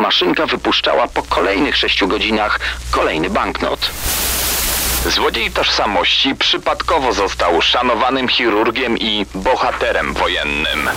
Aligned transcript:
maszynka 0.00 0.46
wypuszczała 0.46 1.08
po 1.08 1.22
kolejnych 1.22 1.76
sześciu 1.76 2.08
godzinach 2.08 2.60
kolejny 2.90 3.30
banknot. 3.30 3.90
Złodziej 5.06 5.50
tożsamości 5.50 6.34
przypadkowo 6.34 7.12
został 7.12 7.62
szanowanym 7.62 8.28
chirurgiem 8.28 8.98
i 8.98 9.26
bohaterem 9.34 10.14
wojennym. 10.14 10.88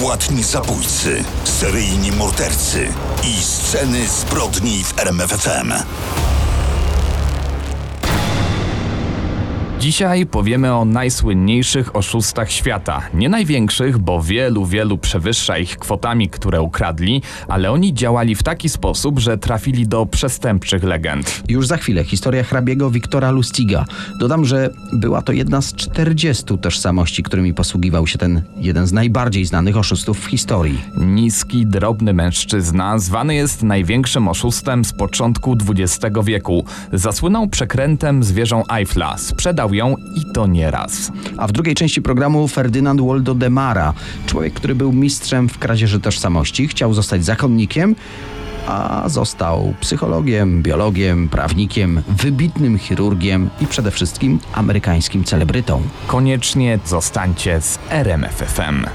Płatni 0.00 0.42
zabójcy, 0.42 1.24
seryjni 1.44 2.12
mordercy 2.12 2.92
i 3.24 3.42
sceny 3.42 4.08
zbrodni 4.08 4.84
w 4.84 4.98
RMFFM. 4.98 5.72
Dzisiaj 9.78 10.26
powiemy 10.26 10.74
o 10.74 10.84
najsłynniejszych 10.84 11.96
oszustach 11.96 12.50
świata. 12.50 13.02
Nie 13.14 13.28
największych, 13.28 13.98
bo 13.98 14.22
wielu, 14.22 14.66
wielu 14.66 14.98
przewyższa 14.98 15.58
ich 15.58 15.76
kwotami, 15.76 16.28
które 16.28 16.62
ukradli, 16.62 17.22
ale 17.48 17.72
oni 17.72 17.94
działali 17.94 18.34
w 18.34 18.42
taki 18.42 18.68
sposób, 18.68 19.18
że 19.18 19.38
trafili 19.38 19.88
do 19.88 20.06
przestępczych 20.06 20.84
legend. 20.84 21.42
Już 21.48 21.66
za 21.66 21.76
chwilę 21.76 22.04
historia 22.04 22.42
hrabiego 22.44 22.90
Wiktora 22.90 23.30
Lustiga. 23.30 23.84
Dodam, 24.20 24.44
że 24.44 24.70
była 24.92 25.22
to 25.22 25.32
jedna 25.32 25.62
z 25.62 25.74
40 25.74 26.44
tożsamości, 26.58 27.22
którymi 27.22 27.54
posługiwał 27.54 28.06
się 28.06 28.18
ten 28.18 28.42
jeden 28.56 28.86
z 28.86 28.92
najbardziej 28.92 29.44
znanych 29.44 29.76
oszustów 29.76 30.20
w 30.20 30.26
historii. 30.26 30.80
Niski, 30.96 31.66
drobny 31.66 32.12
mężczyzna 32.12 32.98
zwany 32.98 33.34
jest 33.34 33.62
największym 33.62 34.28
oszustem 34.28 34.84
z 34.84 34.92
początku 34.92 35.56
XX 35.68 36.16
wieku. 36.24 36.64
Zasłynął 36.92 37.48
przekrętem 37.48 38.22
z 38.22 38.32
wieżą 38.32 38.62
Eiffla. 38.68 39.18
Sprzedał 39.18 39.67
ją 39.74 39.96
i 40.14 40.32
to 40.34 40.46
nie 40.46 40.70
raz. 40.70 41.12
A 41.36 41.46
w 41.46 41.52
drugiej 41.52 41.74
części 41.74 42.02
programu 42.02 42.48
Ferdynand 42.48 43.00
Waldo 43.00 43.34
de 43.34 43.50
Mara, 43.50 43.94
człowiek, 44.26 44.54
który 44.54 44.74
był 44.74 44.92
mistrzem 44.92 45.48
w 45.48 45.58
kradzieży 45.58 46.00
tożsamości, 46.00 46.68
chciał 46.68 46.94
zostać 46.94 47.24
zakonnikiem, 47.24 47.94
a 48.66 49.08
został 49.08 49.74
psychologiem, 49.80 50.62
biologiem, 50.62 51.28
prawnikiem, 51.28 52.02
wybitnym 52.08 52.78
chirurgiem 52.78 53.50
i 53.60 53.66
przede 53.66 53.90
wszystkim 53.90 54.38
amerykańskim 54.52 55.24
celebrytą. 55.24 55.82
Koniecznie 56.06 56.78
zostańcie 56.84 57.60
z 57.60 57.78
RMFFM. 57.90 58.86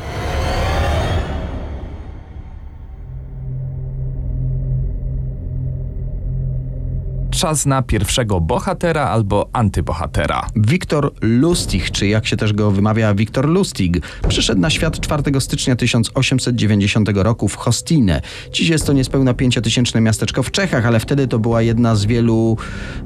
Czas 7.44 7.66
na 7.66 7.82
pierwszego 7.82 8.42
bohatera 8.42 9.10
albo 9.10 9.50
antybohatera. 9.54 10.48
Wiktor 10.56 11.12
Lustig, 11.22 11.92
czy 11.92 12.08
jak 12.08 12.28
się 12.28 12.38
też 12.38 12.54
go 12.54 12.72
wymawia, 12.72 13.14
Wiktor 13.14 13.50
Lustig, 13.50 13.98
przyszedł 14.28 14.62
na 14.62 14.70
świat 14.70 15.00
4 15.00 15.42
stycznia 15.42 15.76
1890 15.76 17.10
roku 17.14 17.48
w 17.48 17.56
Hostinę. 17.56 18.22
Dziś 18.52 18.70
jest 18.70 18.86
to 18.86 18.94
niespełna 18.94 19.34
pięciotysięczne 19.34 20.02
miasteczko 20.02 20.44
w 20.44 20.52
Czechach, 20.52 20.86
ale 20.86 21.00
wtedy 21.00 21.28
to 21.28 21.40
była 21.40 21.62
jedna 21.62 21.96
z 21.96 22.06
wielu 22.06 22.58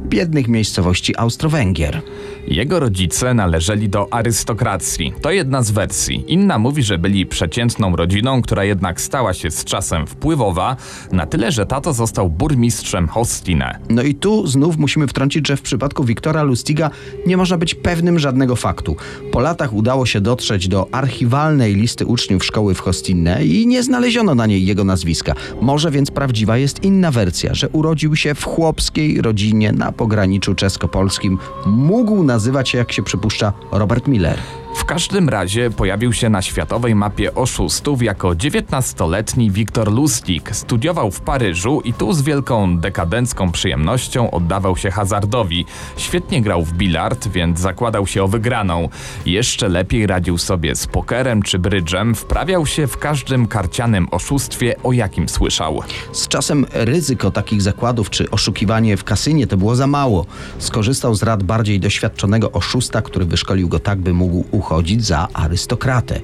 biednych 0.05 0.47
miejscowości 0.47 1.17
Austro-Węgier. 1.17 2.01
Jego 2.47 2.79
rodzice 2.79 3.33
należeli 3.33 3.89
do 3.89 4.13
arystokracji. 4.13 5.13
To 5.21 5.31
jedna 5.31 5.63
z 5.63 5.71
wersji. 5.71 6.23
Inna 6.27 6.59
mówi, 6.59 6.83
że 6.83 6.97
byli 6.97 7.25
przeciętną 7.25 7.95
rodziną, 7.95 8.41
która 8.41 8.63
jednak 8.63 9.01
stała 9.01 9.33
się 9.33 9.51
z 9.51 9.63
czasem 9.63 10.07
wpływowa, 10.07 10.75
na 11.11 11.25
tyle, 11.25 11.51
że 11.51 11.65
tato 11.65 11.93
został 11.93 12.29
burmistrzem 12.29 13.07
Hostinę. 13.07 13.79
No 13.89 14.01
i 14.01 14.15
tu 14.15 14.26
znów 14.45 14.77
musimy 14.77 15.07
wtrącić, 15.07 15.47
że 15.47 15.57
w 15.57 15.61
przypadku 15.61 16.03
Wiktora 16.03 16.43
Lustiga 16.43 16.89
nie 17.27 17.37
można 17.37 17.57
być 17.57 17.75
pewnym 17.75 18.19
żadnego 18.19 18.55
faktu. 18.55 18.95
Po 19.31 19.39
latach 19.39 19.73
udało 19.73 20.05
się 20.05 20.21
dotrzeć 20.21 20.67
do 20.67 20.87
archiwalnej 20.91 21.75
listy 21.75 22.05
uczniów 22.05 22.45
szkoły 22.45 22.73
w 22.73 22.79
Hostinne 22.79 23.45
i 23.45 23.67
nie 23.67 23.83
znaleziono 23.83 24.35
na 24.35 24.45
niej 24.45 24.65
jego 24.65 24.83
nazwiska. 24.83 25.33
Może 25.61 25.91
więc 25.91 26.11
prawdziwa 26.11 26.57
jest 26.57 26.83
inna 26.83 27.11
wersja, 27.11 27.53
że 27.53 27.69
urodził 27.69 28.15
się 28.15 28.35
w 28.35 28.43
chłopskiej 28.43 29.21
rodzinie 29.21 29.71
na 29.71 29.91
pograniczu 29.91 30.55
czesko-polskim. 30.55 31.37
Mógł 31.65 32.23
nazywać 32.23 32.69
się, 32.69 32.77
jak 32.77 32.91
się 32.91 33.03
przypuszcza, 33.03 33.53
Robert 33.71 34.07
Miller. 34.07 34.37
W 34.75 34.85
każdym 34.85 35.29
razie 35.29 35.71
pojawił 35.71 36.13
się 36.13 36.29
na 36.29 36.41
światowej 36.41 36.95
mapie 36.95 37.35
oszustów 37.35 38.01
jako 38.01 38.29
19-letni 38.29 39.51
Wiktor 39.51 39.91
Lustig. 39.91 40.55
Studiował 40.55 41.11
w 41.11 41.21
Paryżu 41.21 41.81
i 41.81 41.93
tu 41.93 42.13
z 42.13 42.21
wielką 42.21 42.77
dekadencką 42.77 43.51
przyjemnością 43.51 44.31
oddawał 44.31 44.77
się 44.77 44.91
hazardowi. 44.91 45.65
Świetnie 45.97 46.41
grał 46.41 46.65
w 46.65 46.73
bilard, 46.73 47.27
więc 47.27 47.59
zakładał 47.59 48.07
się 48.07 48.23
o 48.23 48.27
wygraną. 48.27 48.89
Jeszcze 49.25 49.69
lepiej 49.69 50.07
radził 50.07 50.37
sobie 50.37 50.75
z 50.75 50.87
pokerem 50.87 51.43
czy 51.43 51.59
brydżem, 51.59 52.15
wprawiał 52.15 52.65
się 52.65 52.87
w 52.87 52.97
każdym 52.97 53.47
karcianym 53.47 54.07
oszustwie, 54.11 54.75
o 54.83 54.91
jakim 54.91 55.29
słyszał. 55.29 55.81
Z 56.11 56.27
czasem 56.27 56.65
ryzyko 56.73 57.31
takich 57.31 57.61
zakładów 57.61 58.09
czy 58.09 58.29
oszukiwanie 58.29 58.97
w 58.97 59.03
kasynie 59.03 59.47
to 59.47 59.57
było 59.57 59.75
za 59.75 59.87
mało. 59.87 60.25
Skorzystał 60.59 61.15
z 61.15 61.23
rad 61.23 61.43
bardziej 61.43 61.79
doświadczonego 61.79 62.51
oszusta, 62.51 63.01
który 63.01 63.25
wyszkolił 63.25 63.69
go 63.69 63.79
tak, 63.79 63.99
by 63.99 64.13
mógł 64.13 64.56
uchodzić 64.57 65.05
za 65.05 65.27
arystokratę. 65.33 66.19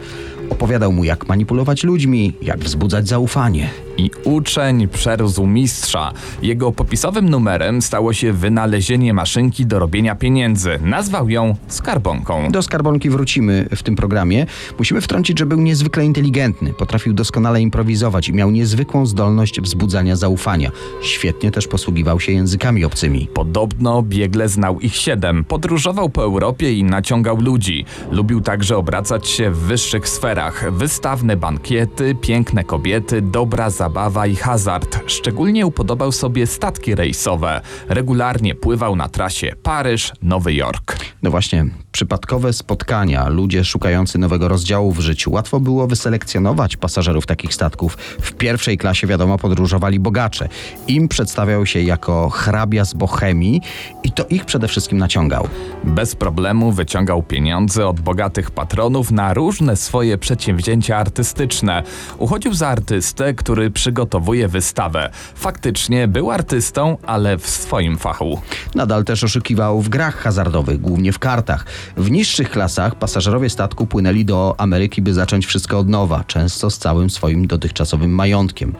Opowiadał 0.49 0.91
mu, 0.91 1.03
jak 1.03 1.27
manipulować 1.27 1.83
ludźmi, 1.83 2.33
jak 2.41 2.59
wzbudzać 2.59 3.07
zaufanie. 3.07 3.69
I 3.97 4.11
uczeń 4.23 4.87
przerósł 4.87 5.47
mistrza. 5.47 6.13
Jego 6.41 6.71
popisowym 6.71 7.29
numerem 7.29 7.81
stało 7.81 8.13
się 8.13 8.33
wynalezienie 8.33 9.13
maszynki 9.13 9.65
do 9.65 9.79
robienia 9.79 10.15
pieniędzy. 10.15 10.79
Nazwał 10.81 11.29
ją 11.29 11.55
skarbonką. 11.67 12.51
Do 12.51 12.61
skarbonki 12.61 13.09
wrócimy 13.09 13.67
w 13.75 13.83
tym 13.83 13.95
programie. 13.95 14.45
Musimy 14.77 15.01
wtrącić, 15.01 15.39
że 15.39 15.45
był 15.45 15.61
niezwykle 15.61 16.05
inteligentny, 16.05 16.73
potrafił 16.73 17.13
doskonale 17.13 17.61
improwizować 17.61 18.29
i 18.29 18.33
miał 18.33 18.51
niezwykłą 18.51 19.05
zdolność 19.05 19.61
wzbudzania 19.61 20.15
zaufania. 20.15 20.71
Świetnie 21.01 21.51
też 21.51 21.67
posługiwał 21.67 22.19
się 22.19 22.31
językami 22.31 22.85
obcymi. 22.85 23.27
Podobno 23.33 24.01
biegle 24.01 24.49
znał 24.49 24.79
ich 24.79 24.95
siedem. 24.95 25.43
Podróżował 25.43 26.09
po 26.09 26.23
Europie 26.23 26.73
i 26.73 26.83
naciągał 26.83 27.41
ludzi. 27.41 27.85
Lubił 28.11 28.41
także 28.41 28.77
obracać 28.77 29.27
się 29.27 29.51
w 29.51 29.57
wyższych 29.57 30.09
sferach. 30.09 30.32
Wystawne 30.71 31.38
bankiety, 31.38 32.16
piękne 32.16 32.63
kobiety, 32.63 33.21
dobra 33.21 33.69
zabawa 33.69 34.27
i 34.27 34.35
hazard. 34.35 34.99
Szczególnie 35.07 35.66
upodobał 35.66 36.11
sobie 36.11 36.47
statki 36.47 36.95
rejsowe. 36.95 37.61
Regularnie 37.89 38.55
pływał 38.55 38.95
na 38.95 39.09
trasie 39.09 39.55
Paryż-Nowy 39.63 40.53
Jork. 40.53 40.95
No 41.23 41.31
właśnie, 41.31 41.66
przypadkowe 41.93 42.53
spotkania, 42.53 43.29
ludzie 43.29 43.65
szukający 43.65 44.17
nowego 44.17 44.47
rozdziału 44.47 44.91
w 44.91 44.99
życiu. 44.99 45.31
Łatwo 45.31 45.59
było 45.59 45.87
wyselekcjonować 45.87 46.77
pasażerów 46.77 47.25
takich 47.25 47.53
statków. 47.53 47.97
W 48.21 48.31
pierwszej 48.33 48.77
klasie, 48.77 49.07
wiadomo, 49.07 49.37
podróżowali 49.37 49.99
bogacze. 49.99 50.49
Im 50.87 51.07
przedstawiał 51.07 51.65
się 51.65 51.81
jako 51.81 52.29
hrabia 52.29 52.85
z 52.85 52.93
Bochemii 52.93 53.61
i 54.03 54.11
to 54.11 54.25
ich 54.25 54.45
przede 54.45 54.67
wszystkim 54.67 54.97
naciągał. 54.97 55.47
Bez 55.83 56.15
problemu 56.15 56.71
wyciągał 56.71 57.23
pieniądze 57.23 57.87
od 57.87 57.99
bogatych 57.99 58.51
patronów 58.51 59.11
na 59.11 59.33
różne 59.33 59.75
swoje 59.75 60.17
przedsięwzięcia 60.17 60.97
artystyczne. 60.97 61.83
Uchodził 62.17 62.53
za 62.53 62.67
artystę, 62.67 63.33
który 63.33 63.71
przygotowuje 63.71 64.47
wystawę. 64.47 65.09
Faktycznie 65.35 66.07
był 66.07 66.31
artystą, 66.31 66.97
ale 67.05 67.37
w 67.37 67.49
swoim 67.49 67.97
fachu. 67.97 68.41
Nadal 68.75 69.03
też 69.03 69.23
oszukiwał 69.23 69.81
w 69.81 69.89
grach 69.89 70.15
hazardowych, 70.15 70.81
głównie 70.81 71.11
w 71.11 71.19
kartach. 71.19 71.65
W 71.97 72.11
niższych 72.11 72.49
klasach 72.49 72.95
pasażerowie 72.95 73.49
statku 73.49 73.88
płynęli 73.88 74.25
do 74.25 74.55
Ameryki, 74.57 75.01
by 75.01 75.13
zacząć 75.13 75.45
wszystko 75.45 75.79
od 75.79 75.89
nowa, 75.89 76.23
często 76.23 76.69
z 76.69 76.77
całym 76.77 77.09
swoim 77.09 77.47
dotychczasowym 77.47 78.11
majątkiem. 78.11 78.75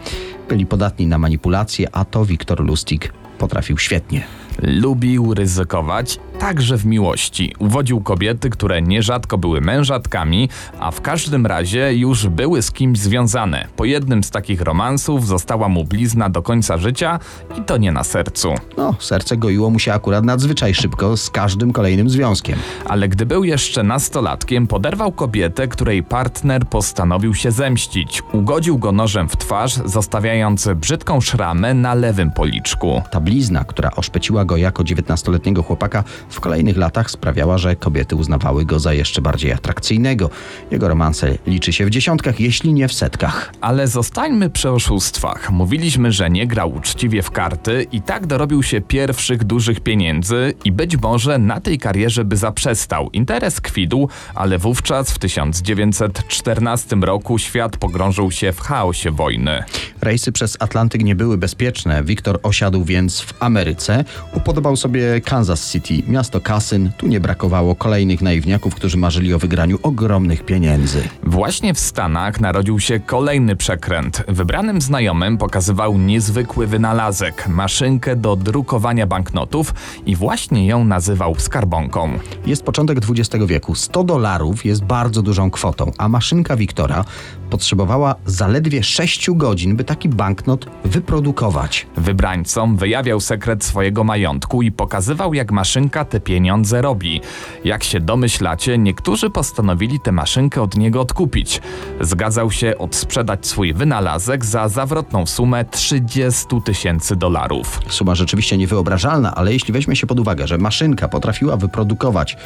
Byli 0.50 0.66
podatni 0.66 1.08
na 1.08 1.18
manipulacje, 1.18 1.96
a 1.96 2.06
to 2.06 2.25
Wiktor 2.25 2.66
Lustig 2.66 3.13
potrafił 3.38 3.78
świetnie. 3.78 4.24
Lubił 4.62 5.34
ryzykować, 5.34 6.19
także 6.40 6.78
w 6.78 6.86
miłości. 6.86 7.54
Uwodził 7.60 8.02
kobiety, 8.02 8.50
które 8.50 8.82
nierzadko 8.82 9.38
były 9.38 9.62
mężatkami, 9.62 10.50
a 10.80 10.92
w 10.92 11.02
każdym 11.02 11.46
razie 11.46 11.94
już 11.94 12.28
były 12.28 12.62
z 12.62 12.72
kimś 12.72 13.00
związane. 13.00 13.68
Po 13.76 13.86
jednym 13.86 14.24
z 14.24 14.32
takich 14.32 14.62
romansów 14.62 15.28
została 15.28 15.69
mu 15.69 15.86
blizna 15.86 16.30
do 16.30 16.42
końca 16.42 16.78
życia 16.78 17.19
i 17.57 17.62
to 17.62 17.78
nie 17.78 17.92
na 17.92 18.04
sercu. 18.04 18.54
No, 18.78 18.96
serce 19.00 19.38
goiło 19.38 19.69
mu 19.69 19.80
się 19.80 19.94
akurat 19.94 20.25
nadzwyczaj 20.25 20.74
szybko 20.74 21.18
z 21.18 21.30
każdym 21.30 21.74
kolejnym 21.74 22.10
związkiem. 22.10 22.60
Ale 22.86 23.10
gdy 23.10 23.25
był 23.25 23.44
jeszcze 23.44 23.84
nastolatkiem, 23.84 24.68
poderwał 24.68 25.12
kobietę, 25.12 25.68
której 25.68 26.04
partner 26.04 26.66
postanowił 26.66 27.36
się 27.36 27.52
zemścić. 27.52 28.24
Ugodził 28.31 28.78
go 28.78 28.92
nożem 28.92 29.30
w 29.30 29.38
twarz, 29.38 29.74
zostawiając 29.86 30.69
brzydką 30.75 31.22
szramę 31.22 31.74
na 31.74 31.94
lewym 31.94 32.31
policzku. 32.31 33.02
Ta 33.12 33.19
blizna, 33.19 33.63
która 33.63 33.92
oszpeciła 33.92 34.46
go 34.46 34.57
jako 34.57 34.84
19-letniego 34.84 35.63
chłopaka, 35.63 36.04
w 36.30 36.40
kolejnych 36.40 36.78
latach 36.78 37.12
sprawiała, 37.12 37.58
że 37.58 37.75
kobiety 37.75 38.16
uznawały 38.16 38.66
go 38.66 38.80
za 38.80 38.94
jeszcze 38.94 39.22
bardziej 39.22 39.52
atrakcyjnego. 39.52 40.30
Jego 40.72 40.88
romanse 40.88 41.38
liczy 41.48 41.74
się 41.74 41.86
w 41.86 41.90
dziesiątkach, 41.90 42.40
jeśli 42.40 42.74
nie 42.74 42.88
w 42.88 42.94
setkach. 42.94 43.54
Ale 43.62 43.88
zostańmy 43.88 44.50
przy 44.50 44.70
oszustwach. 44.70 45.52
Mówiliśmy, 45.52 46.12
że 46.12 46.30
nie 46.30 46.48
grał 46.48 46.74
uczciwie 46.75 47.22
w 47.22 47.31
karty 47.31 47.88
i 47.92 48.02
tak 48.02 48.28
dorobił 48.28 48.64
się 48.64 48.81
pierwszych 48.81 49.44
dużych 49.44 49.80
pieniędzy 49.80 50.54
i 50.66 50.72
być 50.72 50.98
może 50.98 51.38
na 51.38 51.62
tej 51.62 51.78
karierze 51.78 52.26
by 52.26 52.38
zaprzestał. 52.38 53.10
Interes 53.10 53.62
kwitł, 53.62 54.10
ale 54.36 54.58
wówczas 54.58 55.12
w 55.12 55.19
1914 55.19 56.96
roku 56.96 57.40
świat 57.40 57.78
pogrążył 57.78 58.31
się 58.31 58.54
w 58.54 58.60
chaosie 58.60 59.12
wojny. 59.12 59.64
Rejsy 60.02 60.31
przez 60.31 60.58
Atlantyk 60.60 61.04
nie 61.04 61.16
były 61.16 61.38
bezpieczne. 61.38 62.04
Wiktor 62.04 62.40
osiadł 62.44 62.84
więc 62.84 63.22
w 63.22 63.44
Ameryce. 63.44 64.06
Upodobał 64.34 64.76
sobie 64.76 65.22
Kansas 65.22 65.72
City, 65.72 66.12
miasto 66.13 66.42
kasyn. 66.42 66.92
Tu 66.98 67.07
nie 67.07 67.19
brakowało 67.19 67.75
kolejnych 67.75 68.21
naiwniaków, 68.21 68.75
którzy 68.75 68.98
marzyli 68.98 69.33
o 69.33 69.39
wygraniu 69.39 69.80
ogromnych 69.83 70.45
pieniędzy. 70.45 71.04
Właśnie 71.24 71.74
w 71.74 71.80
Stanach 71.80 72.42
narodził 72.42 72.80
się 72.80 73.00
kolejny 73.00 73.56
przekręt. 73.56 74.24
Wybranym 74.27 74.81
znajomym 74.81 75.38
pokazywał 75.38 75.98
niezwykły 75.98 76.68
wynalazek 76.68 77.48
maszynkę 77.48 78.15
do 78.15 78.36
drukowania 78.36 79.07
banknotów 79.07 79.74
i 80.06 80.15
właśnie 80.15 80.68
ją 80.68 80.83
nazywał 80.83 81.36
skarbonką. 81.39 82.19
Jest 82.45 82.63
początek 82.63 82.98
XX 83.09 83.45
wieku. 83.45 83.75
100 83.75 84.04
dolarów 84.04 84.66
jest 84.66 84.83
bardzo 84.83 85.21
dużą 85.21 85.51
kwotą, 85.51 85.92
a 85.98 86.09
maszynka 86.09 86.56
Wiktora 86.56 87.06
potrzebowała 87.54 88.16
zaledwie 88.26 88.84
6 88.84 89.32
godzin, 89.32 89.76
by 89.76 89.84
taki 89.84 90.10
banknot 90.10 90.66
wyprodukować. 90.86 91.88
Wybrańcom 91.98 92.78
wyjawiał 92.78 93.20
sekret 93.20 93.64
swojego 93.64 94.04
majątku 94.04 94.62
i 94.62 94.72
pokazywał, 94.72 95.34
jak 95.34 95.52
maszynka 95.52 96.06
te 96.06 96.20
pieniądze 96.20 96.82
robi. 96.82 97.22
Jak 97.66 97.84
się 97.84 98.00
domyślacie, 98.00 98.78
niektórzy 98.78 99.30
postanowili 99.30 100.00
tę 100.00 100.12
maszynkę 100.12 100.62
od 100.62 100.78
niego 100.78 101.02
odkupić. 101.02 101.62
Zgadzał 102.02 102.52
się 102.52 102.78
odsprzedać 102.78 103.48
swój 103.48 103.74
wynalazek 103.74 104.46
za 104.46 104.68
zawrotną 104.70 105.26
sumę 105.26 105.66
30 105.66 106.46
tysięcy 106.66 107.16
dolarów. 107.16 107.80
Suma 107.88 108.16
rzeczywiście 108.16 108.58
niewyobrażalna, 108.58 109.36
ale 109.36 109.54
jeśli 109.54 109.74
weźmie 109.74 109.96
się 109.96 110.08
pod 110.08 110.20
uwagę, 110.20 110.48
że 110.48 110.58
maszynka 110.58 111.08
potrafiła 111.08 111.58
wyprodukować 111.58 112.38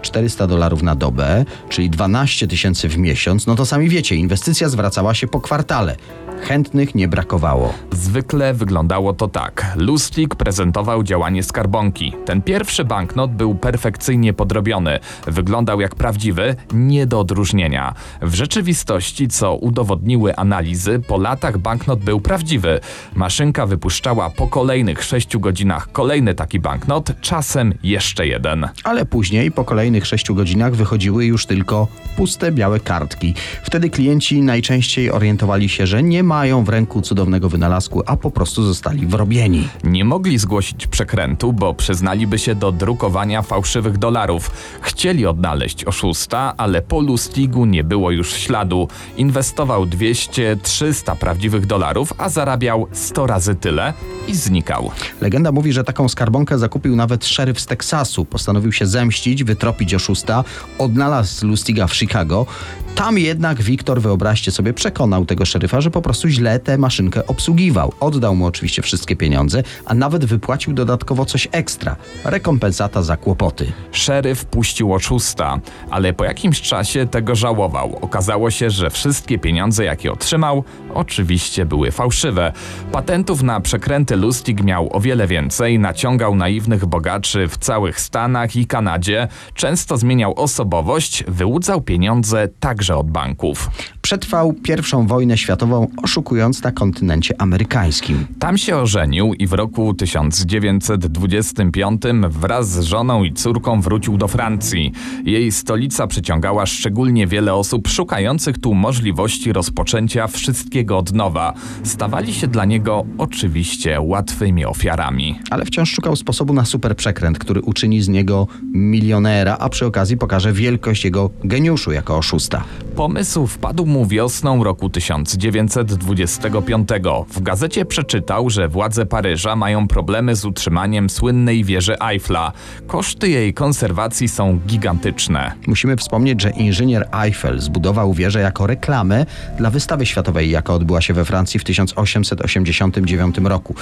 400 0.00 0.46
dolarów 0.46 0.82
na 0.82 0.94
dobę, 0.94 1.44
czyli 1.68 1.90
12 1.90 2.48
tysięcy 2.48 2.88
w 2.88 2.98
miesiąc, 2.98 3.46
no 3.46 3.54
to 3.54 3.66
sami 3.66 3.88
wiecie, 3.88 4.16
inwestycja 4.16 4.68
zwracała 4.68 5.14
się 5.14 5.26
po 5.26 5.40
kwartale. 5.40 5.96
Chętnych 6.40 6.94
nie 6.94 7.08
brakowało. 7.08 7.74
Zwykle 7.92 8.54
wyglądało 8.54 9.12
to 9.12 9.28
tak. 9.28 9.72
Lustig 9.76 10.34
prezentował 10.34 11.02
działanie 11.02 11.42
skarbonki. 11.42 12.12
Ten 12.24 12.42
pierwszy 12.42 12.84
banknot 12.84 13.34
był 13.34 13.54
perfekcyjnie 13.54 14.32
podrobiony. 14.32 14.98
Wyglądał 15.26 15.80
jak 15.80 15.94
prawdziwy, 15.94 16.56
nie 16.72 17.06
do 17.06 17.20
odróżnienia. 17.20 17.94
W 18.22 18.34
rzeczywistości, 18.34 19.28
co 19.28 19.56
udowodniły 19.56 20.36
analizy, 20.36 21.00
po 21.08 21.18
latach 21.18 21.58
banknot 21.58 22.00
był 22.00 22.20
prawdziwy. 22.20 22.80
Maszynka 23.14 23.66
wypuszczała 23.66 24.30
po 24.30 24.48
kolejnych 24.48 25.04
6 25.04 25.36
godzinach 25.36 25.92
kolejny 25.92 26.34
taki 26.34 26.60
banknot, 26.60 27.12
czasem 27.20 27.74
jeszcze 27.82 28.26
jeden. 28.26 28.68
Ale 28.84 29.06
później, 29.06 29.50
po 29.50 29.64
kolejnych 29.64 30.06
6 30.06 30.32
godzinach, 30.32 30.74
wychodziły 30.74 31.24
już 31.24 31.46
tylko 31.46 31.88
puste 32.16 32.52
białe 32.52 32.80
kartki. 32.80 33.34
Wtedy 33.62 33.90
klienci 33.90 34.42
najczęściej 34.42 35.10
orientowali 35.10 35.68
się, 35.68 35.86
że 35.86 36.02
nie 36.02 36.22
mają 36.30 36.64
w 36.64 36.68
ręku 36.68 37.02
cudownego 37.02 37.48
wynalazku, 37.48 38.02
a 38.06 38.16
po 38.16 38.30
prostu 38.30 38.62
zostali 38.62 39.06
wrobieni. 39.06 39.68
Nie 39.84 40.04
mogli 40.04 40.38
zgłosić 40.38 40.86
przekrętu, 40.86 41.52
bo 41.52 41.74
przyznaliby 41.74 42.38
się 42.38 42.54
do 42.54 42.72
drukowania 42.72 43.42
fałszywych 43.42 43.98
dolarów. 43.98 44.50
Chcieli 44.80 45.26
odnaleźć 45.26 45.84
oszusta, 45.84 46.54
ale 46.56 46.82
po 46.82 47.00
Lustigu 47.00 47.64
nie 47.64 47.84
było 47.84 48.10
już 48.10 48.32
śladu. 48.32 48.88
Inwestował 49.16 49.84
200-300 49.84 51.16
prawdziwych 51.16 51.66
dolarów, 51.66 52.12
a 52.18 52.28
zarabiał 52.28 52.86
100 52.92 53.26
razy 53.26 53.54
tyle 53.54 53.92
i 54.28 54.34
znikał. 54.34 54.90
Legenda 55.20 55.52
mówi, 55.52 55.72
że 55.72 55.84
taką 55.84 56.08
skarbonkę 56.08 56.58
zakupił 56.58 56.96
nawet 56.96 57.26
szeryf 57.26 57.60
z 57.60 57.66
Teksasu. 57.66 58.24
Postanowił 58.24 58.72
się 58.72 58.86
zemścić, 58.86 59.44
wytropić 59.44 59.94
oszusta, 59.94 60.44
odnalazł 60.78 61.46
Lustiga 61.46 61.86
w 61.86 61.94
Chicago. 61.94 62.46
Tam 62.94 63.18
jednak 63.18 63.62
Wiktor, 63.62 64.00
wyobraźcie 64.00 64.50
sobie, 64.50 64.72
przekonał 64.72 65.24
tego 65.26 65.44
szeryfa, 65.44 65.80
że 65.80 65.90
po 65.90 66.02
prostu 66.02 66.28
źle 66.28 66.58
tę 66.58 66.78
maszynkę 66.78 67.26
obsługiwał. 67.26 67.92
Oddał 68.00 68.36
mu 68.36 68.46
oczywiście 68.46 68.82
wszystkie 68.82 69.16
pieniądze, 69.16 69.62
a 69.84 69.94
nawet 69.94 70.24
wypłacił 70.24 70.72
dodatkowo 70.72 71.24
coś 71.24 71.48
ekstra. 71.52 71.96
Rekompensata 72.24 73.02
za 73.02 73.16
kłopoty. 73.16 73.72
Szeryf 73.92 74.44
puścił 74.44 74.94
oszusta, 74.94 75.60
ale 75.90 76.12
po 76.12 76.24
jakimś 76.24 76.60
czasie 76.60 77.06
tego 77.06 77.34
żałował. 77.34 77.98
Okazało 78.00 78.50
się, 78.50 78.70
że 78.70 78.90
wszystkie 78.90 79.38
pieniądze, 79.38 79.84
jakie 79.84 80.12
otrzymał, 80.12 80.64
oczywiście 80.94 81.66
były 81.66 81.90
fałszywe. 81.90 82.52
Patentów 82.92 83.42
na 83.42 83.60
przekręty 83.60 84.16
Lustig 84.16 84.62
miał 84.62 84.96
o 84.96 85.00
wiele 85.00 85.26
więcej, 85.26 85.78
naciągał 85.78 86.34
naiwnych 86.34 86.86
bogaczy 86.86 87.48
w 87.48 87.58
całych 87.58 88.00
Stanach 88.00 88.56
i 88.56 88.66
Kanadzie, 88.66 89.28
często 89.54 89.96
zmieniał 89.96 90.34
osobowość, 90.34 91.24
wyłudzał 91.28 91.80
pieniądze 91.80 92.48
także 92.60 92.96
od 92.96 93.10
banków. 93.10 93.70
Przetrwał 94.02 94.52
pierwszą 94.52 95.06
wojnę 95.06 95.38
światową, 95.38 95.88
oszukując 96.02 96.62
na 96.62 96.72
kontynencie 96.72 97.40
amerykańskim. 97.40 98.26
Tam 98.38 98.58
się 98.58 98.76
ożenił 98.76 99.34
i 99.34 99.46
w 99.46 99.52
roku 99.52 99.94
1925 99.94 102.02
wraz 102.28 102.70
z 102.70 102.80
żoną 102.80 103.24
i 103.24 103.32
córką 103.32 103.80
wrócił 103.80 104.16
do 104.16 104.28
Francji. 104.28 104.92
Jej 105.24 105.52
stolica 105.52 106.06
przyciągała 106.06 106.66
szczególnie 106.66 107.26
wiele 107.26 107.54
osób 107.54 107.88
szukających 107.88 108.58
tu 108.58 108.74
możliwości 108.74 109.52
rozpoczęcia 109.52 110.26
wszystkiego 110.26 110.79
od 110.88 111.12
nowa. 111.12 111.54
Stawali 111.84 112.34
się 112.34 112.46
dla 112.46 112.64
niego 112.64 113.04
oczywiście 113.18 114.00
łatwymi 114.00 114.64
ofiarami. 114.64 115.38
Ale 115.50 115.64
wciąż 115.64 115.90
szukał 115.90 116.16
sposobu 116.16 116.52
na 116.54 116.64
super 116.64 116.96
przekręt, 116.96 117.38
który 117.38 117.60
uczyni 117.60 118.02
z 118.02 118.08
niego 118.08 118.46
milionera, 118.72 119.56
a 119.60 119.68
przy 119.68 119.86
okazji 119.86 120.16
pokaże 120.16 120.52
wielkość 120.52 121.04
jego 121.04 121.30
geniuszu 121.44 121.92
jako 121.92 122.16
oszusta. 122.16 122.64
Pomysł 122.96 123.46
wpadł 123.46 123.86
mu 123.86 124.06
wiosną 124.06 124.64
roku 124.64 124.90
1925. 124.90 126.88
W 127.28 127.42
gazecie 127.42 127.84
przeczytał, 127.84 128.50
że 128.50 128.68
władze 128.68 129.06
Paryża 129.06 129.56
mają 129.56 129.88
problemy 129.88 130.36
z 130.36 130.44
utrzymaniem 130.44 131.10
słynnej 131.10 131.64
wieży 131.64 131.96
Eiffla. 132.00 132.52
Koszty 132.86 133.28
jej 133.28 133.54
konserwacji 133.54 134.28
są 134.28 134.60
gigantyczne. 134.66 135.52
Musimy 135.66 135.96
wspomnieć, 135.96 136.42
że 136.42 136.50
inżynier 136.50 137.08
Eiffel 137.24 137.60
zbudował 137.60 138.14
wieżę 138.14 138.40
jako 138.40 138.66
reklamę 138.66 139.26
dla 139.58 139.70
wystawy 139.70 140.06
światowej, 140.06 140.50
odbyła 140.72 141.00
się 141.00 141.14
we 141.14 141.24
Francji 141.24 141.60
w 141.60 141.64
1889 141.64 143.38
roku. 143.44 143.74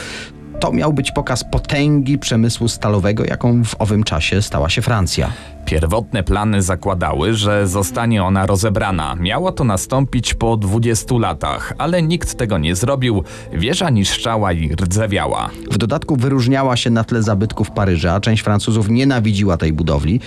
To 0.61 0.73
miał 0.73 0.93
być 0.93 1.13
pokaz 1.13 1.45
potęgi 1.45 2.19
przemysłu 2.19 2.69
stalowego, 2.69 3.25
jaką 3.25 3.65
w 3.65 3.75
owym 3.79 4.05
czasie 4.05 4.43
stała 4.43 4.69
się 4.69 4.83
Francja. 4.83 5.33
Pierwotne 5.65 6.23
plany 6.23 6.63
zakładały, 6.63 7.35
że 7.35 7.69
zostanie 7.69 8.25
ona 8.25 8.47
rozebrana. 8.47 9.15
Miało 9.15 9.53
to 9.53 9.65
nastąpić 9.65 10.35
po 10.35 10.57
20 10.57 11.15
latach, 11.19 11.73
ale 11.79 12.03
nikt 12.03 12.35
tego 12.35 12.59
nie 12.59 12.77
zrobił. 12.77 13.25
Wieża 13.53 13.91
niszczała 13.91 14.53
i 14.53 14.69
rdzewiała. 14.69 15.51
W 15.71 15.79
dodatku 15.79 16.17
wyróżniała 16.17 16.77
się 16.77 16.91
na 16.91 17.05
tle 17.05 17.23
zabytków 17.23 17.71
Paryża, 17.71 18.21
część 18.21 18.43
Francuzów 18.43 18.89
nienawidziła 18.89 19.57
tej 19.57 19.73
budowli, 19.73 20.21